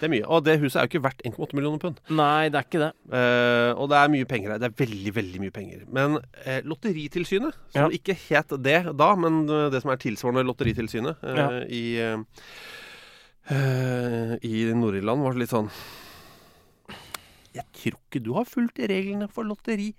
[0.00, 0.24] Det er mye.
[0.32, 1.98] Og det huset er jo ikke verdt 1,8 millioner pund.
[2.16, 2.88] Nei, det er ikke det.
[3.12, 4.58] Eh, og det er mye penger her.
[4.62, 5.82] Det er veldig, veldig mye penger.
[5.92, 6.16] Men
[6.46, 7.88] eh, Lotteritilsynet, som Ja.
[7.98, 11.48] ikke het det da, men eh, det som er tilsvarende Lotteritilsynet eh, Ja.
[11.68, 12.16] i, eh,
[13.54, 15.68] eh, i Nord-Irland, var litt sånn
[17.54, 19.92] Jeg tror ikke du har fulgt reglene for lotteri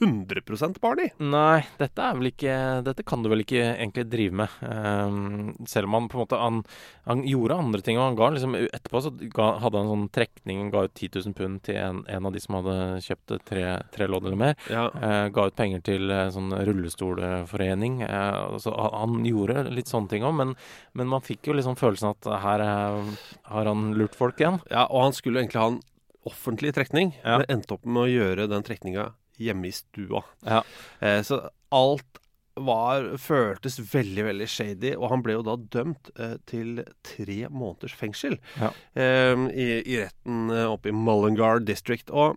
[0.00, 1.10] 100% Barney.
[1.18, 2.54] Nei, dette er vel ikke
[2.86, 4.52] Dette kan du vel ikke egentlig drive med.
[4.62, 6.60] Um, selv om han på en måte Han,
[7.08, 10.06] han gjorde andre ting, og han ga liksom Etterpå så ga, hadde han en sånn
[10.14, 12.78] trekning, ga ut 10 000 pund til en, en av de som hadde
[13.08, 14.56] kjøpt tre, tre lodd eller mer.
[14.70, 14.86] Ja.
[14.94, 18.00] Uh, ga ut penger til uh, sånn rullestolforening.
[18.06, 20.54] Uh, så han, gjorde litt sånne ting òg, men,
[20.96, 24.60] men man fikk jo liksom følelsen at her har han lurt folk igjen.
[24.70, 25.80] ja, og han skulle egentlig ha en
[26.28, 27.38] offentlig trekning, Ja.
[27.40, 30.22] men endte opp med å gjøre den trekninga hjemme i stua.
[30.46, 30.62] Ja.
[31.00, 31.42] Eh, så
[31.74, 32.18] alt
[32.58, 37.94] var, føltes veldig, veldig shady, og han ble jo da dømt eh, til tre måneders
[37.94, 38.72] fengsel Ja.
[38.98, 42.10] eh, i, i retten eh, oppe i Mullingar District.
[42.10, 42.34] Og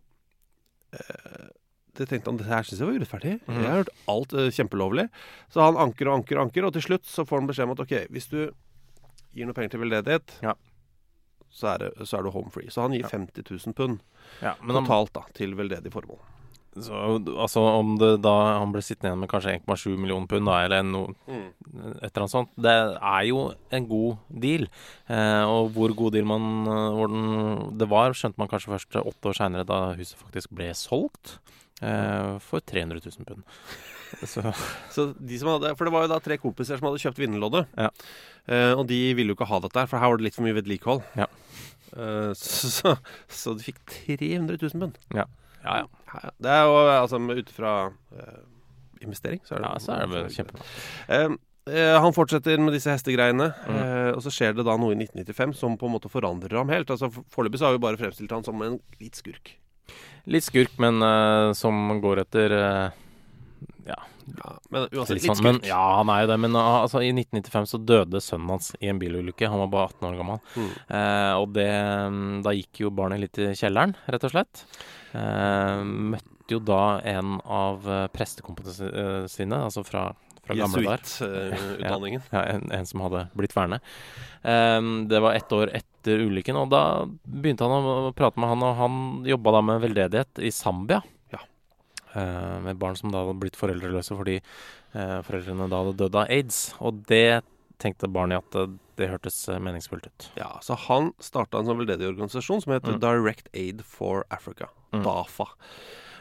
[0.94, 1.48] eh,
[1.98, 3.34] det tenkte han, dette her syns jeg var urettferdig.
[3.48, 3.56] Mm.
[3.58, 5.08] Jeg har hørt alt eh, kjempelovlig.
[5.52, 7.74] Så han anker og anker og anker, og til slutt så får han beskjed om
[7.76, 8.38] at ok, hvis du
[9.34, 10.54] gir noe penger til veldedighet, Ja.
[11.50, 12.70] så, er det, så er du home free.
[12.72, 14.00] Så han gir 50 000 pund
[14.44, 16.22] Ja, totalt da, til veldedig formål.
[16.80, 20.62] Så, altså om det da han ble sittende igjen med kanskje 1,7 millioner pund, da,
[20.64, 22.52] eller noe et eller annet sånt.
[22.56, 23.42] Det er jo
[23.76, 24.68] en god deal.
[25.12, 29.32] Eh, og hvor god deal man hvor den, det var, skjønte man kanskje først åtte
[29.34, 31.40] år seinere, da huset faktisk ble solgt.
[31.82, 33.44] Eh, for 300 000 pund.
[34.28, 34.44] Så
[34.92, 37.68] Så de som hadde, For det var jo da tre kompiser som hadde kjøpt vinnerloddet.
[37.80, 37.90] Ja.
[38.48, 40.46] Eh, og de ville jo ikke ha dette her, for her var det litt for
[40.46, 41.02] mye vedlikehold.
[41.18, 41.28] Ja.
[41.96, 42.94] Eh, så, så,
[43.28, 45.00] så de fikk 300 000 pund.
[45.16, 45.26] ja,
[45.64, 45.78] ja.
[45.86, 46.30] ja.
[46.42, 48.42] Det er jo altså ut fra uh,
[49.02, 50.68] investering, så er det, ja så er det kjempebra.
[51.08, 51.26] Eh,
[51.72, 53.76] uh, han fortsetter med disse hestegreiene, Mm.
[53.80, 56.70] uh, og så skjer det da noe i 1995 som på en måte forandrer ham
[56.74, 56.90] helt.
[56.90, 59.56] Altså for- Foreløpig har vi bare fremstilt han som en litt skurk.
[60.30, 62.90] Litt skurk, men eh, som går etter eh,
[63.88, 64.00] ja,
[64.38, 65.36] Ja, men uansett, litt sånn.
[65.36, 65.68] litt skummelt.
[65.68, 66.38] ja, han er jo det.
[66.44, 69.50] Men uh, altså, i 1995 så døde sønnen hans i en bilulykke.
[69.52, 70.42] Han var bare 18 år gammel.
[70.56, 70.72] Mm.
[70.98, 71.70] Eh, og det,
[72.16, 74.66] mm, da gikk jo barnet litt i kjelleren, rett og slett.
[75.18, 75.84] Eh,
[76.16, 80.10] møtte jo da en av uh, eh, sine, altså fra,
[80.44, 80.58] fra.
[80.58, 82.28] Jesuittutdanningen.
[82.36, 83.82] Ja, en, en som hadde blitt verne.
[84.42, 86.84] Um, det var ett år etter ulykken, og da
[87.24, 91.02] begynte han å prate med han, og han jobba da med veldedighet i Zambia.
[92.16, 94.38] Eh, med barn som da hadde blitt foreldreløse fordi
[94.94, 96.74] eh, foreldrene da hadde dødd av aids.
[96.84, 97.42] Og det
[97.82, 98.66] tenkte Barney at det,
[99.00, 100.30] det hørtes eh, meningsfullt ut.
[100.38, 103.00] Ja, så han starta en sånn veldedig organisasjon som heter Mm.
[103.02, 105.04] Direct Aid for Africa, Mm.
[105.06, 105.46] DAFA.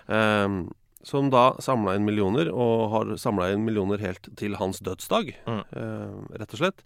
[0.07, 0.61] Um,
[1.03, 5.65] som da samla inn millioner, og har samla inn millioner helt til hans dødsdag, Mm.
[5.75, 6.83] uh, rett og slett.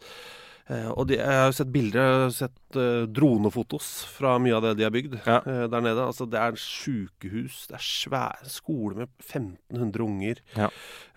[0.73, 4.55] Eh, og de, jeg har jo sett bilder, jeg har sett uh, dronefotos fra mye
[4.57, 5.43] av det de har bygd Ja.
[5.45, 6.07] uh, der nede.
[6.07, 10.41] Altså, det er sjukehus, det er svære skole med 1500 unger.
[10.57, 10.71] Ja.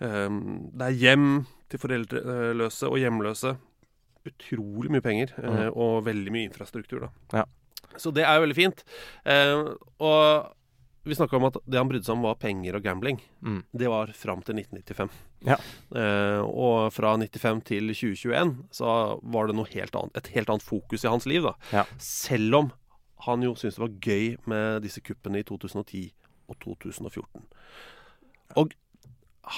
[0.04, 1.30] Um, det er hjem
[1.72, 3.54] til foreldreløse og hjemløse.
[4.28, 7.08] Utrolig mye penger, eh, og veldig mye infrastruktur, da.
[7.08, 7.36] Mm.
[7.38, 7.94] Ja.
[7.96, 8.82] Så det er jo veldig fint.
[10.04, 10.50] Og
[11.08, 13.22] vi snakka om at det han brydde seg om, var penger og gambling.
[13.40, 13.62] Mm.
[13.72, 15.14] Det var fram til 1995.
[15.46, 15.56] Ja.
[15.94, 20.66] Eh, og fra 95 til 2021 så var det noe helt annet, et helt annet
[20.66, 21.42] fokus i hans liv.
[21.46, 21.54] da.
[21.72, 21.84] Ja.
[22.02, 22.72] Selv om
[23.26, 26.04] han jo syntes det var gøy med disse kuppene i 2010
[26.48, 27.42] og 2014.
[28.56, 28.72] Og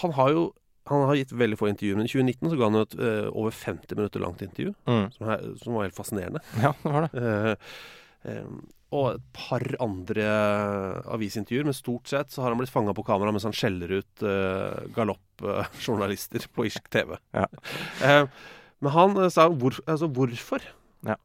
[0.00, 0.48] han har jo
[0.90, 3.52] han har gitt veldig få intervjuer, men i 2019 så ga han et uh, over
[3.54, 5.04] 50 minutter langt intervju, Mm.
[5.14, 6.40] som, er, som var helt fascinerende.
[6.58, 7.56] Ja, det var det.
[8.26, 8.56] Uh,
[8.90, 10.26] og et par andre
[11.14, 14.24] avisintervjuer, men stort sett så har han blitt fanga på kamera mens han skjeller ut
[14.26, 17.14] uh, galoppjournalister på irsk TV.
[17.40, 17.46] Ja.
[18.02, 18.26] Uh,
[18.80, 20.62] men han eh, sa hvor, altså, hvorfor?
[21.04, 21.18] Ja.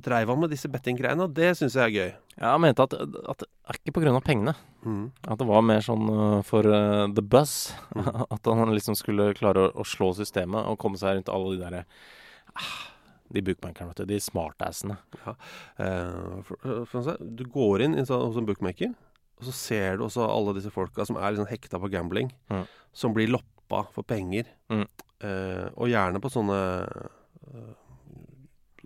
[0.00, 2.14] dreiv han med disse bettinggreiene, det syns jeg er gøy.
[2.38, 4.14] Ja, han mente at, at det er ikke pga.
[4.24, 4.54] pengene.
[4.88, 5.10] Mm.
[5.28, 6.08] At det var mer sånn
[6.48, 7.74] for the buzz.
[8.34, 11.60] at han liksom skulle klare å, å, slå systemet og komme seg rundt alle de
[11.60, 11.84] derre
[12.56, 12.72] ah,
[13.32, 14.12] De bookmakerne, vet du.
[14.12, 14.98] De smartassene.
[15.24, 15.34] Ja.
[15.84, 18.92] Eh, for, for, du går inn hos en bookmaker,
[19.40, 22.66] og så ser du også alle disse folka som er liksom hekta på gambling, mm.
[22.94, 24.50] som blir loppa for penger.
[24.72, 24.86] Mm.
[25.80, 26.56] og gjerne på sånne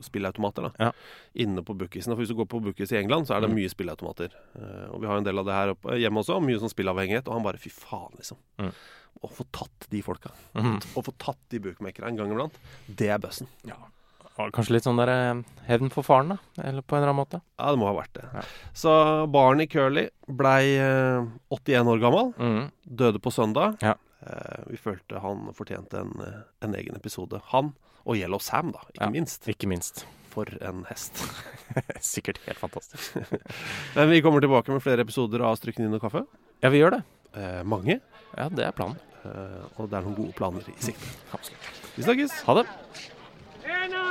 [0.05, 0.93] spillautomater da, ja.
[1.33, 2.13] inne på bookisen.
[2.13, 3.59] For hvis du går på bookis i England, så er det mm.
[3.59, 4.35] mye spillautomater.
[4.55, 7.29] Eh, og vi har en del av det her oppe, hjemme også, mye sånn spillavhengighet.
[7.29, 8.41] Og han bare fy faen, liksom.
[8.63, 8.73] Mm.
[9.19, 10.33] Å få tatt de folka.
[10.59, 10.77] Mm.
[10.79, 13.51] Å få tatt de bookmakerne en gang iblant, det er bøssen.
[13.69, 13.79] Ja.
[14.55, 16.63] Kanskje litt sånn der eh, hevn for faren, da?
[16.63, 17.41] Eller på en eller annen måte?
[17.59, 18.29] Ja, det må ha vært det.
[18.35, 18.45] Ja.
[18.77, 18.93] Så
[19.27, 22.31] i Curly blei uh, 81 år gammel.
[22.39, 22.63] Mm.
[22.85, 23.81] Døde på søndag.
[23.83, 23.97] Ja.
[24.23, 26.15] Uh, vi følte han fortjente en,
[26.63, 27.43] en egen episode.
[27.53, 27.75] Han
[28.09, 29.51] og Yellow Sam, da, ikke ja, minst.
[29.51, 30.07] Ikke minst.
[30.33, 31.21] For en hest.
[32.15, 33.19] Sikkert helt fantastisk.
[33.97, 36.25] Men vi kommer tilbake med flere episoder av Strykningen og kaffe.
[36.63, 37.03] Ja, vi gjør det.
[37.37, 37.99] Eh, mange.
[38.33, 39.01] Ja, det er planen.
[39.25, 41.11] Eh, og det er noen gode planer i sikte.
[41.97, 42.43] Vi snakkes.
[42.49, 42.67] Ha det.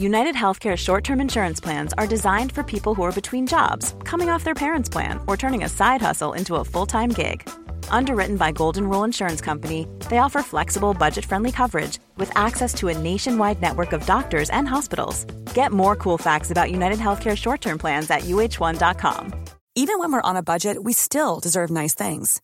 [0.00, 4.30] United Healthcare short term insurance plans are designed for people who are between jobs, coming
[4.30, 7.46] off their parents' plan, or turning a side hustle into a full time gig.
[7.90, 12.88] Underwritten by Golden Rule Insurance Company, they offer flexible, budget friendly coverage with access to
[12.88, 15.26] a nationwide network of doctors and hospitals.
[15.52, 19.34] Get more cool facts about United Healthcare short term plans at uh1.com.
[19.74, 22.40] Even when we're on a budget, we still deserve nice things.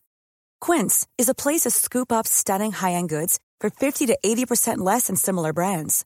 [0.61, 4.77] Quince is a place to scoop up stunning high end goods for 50 to 80%
[4.77, 6.05] less than similar brands.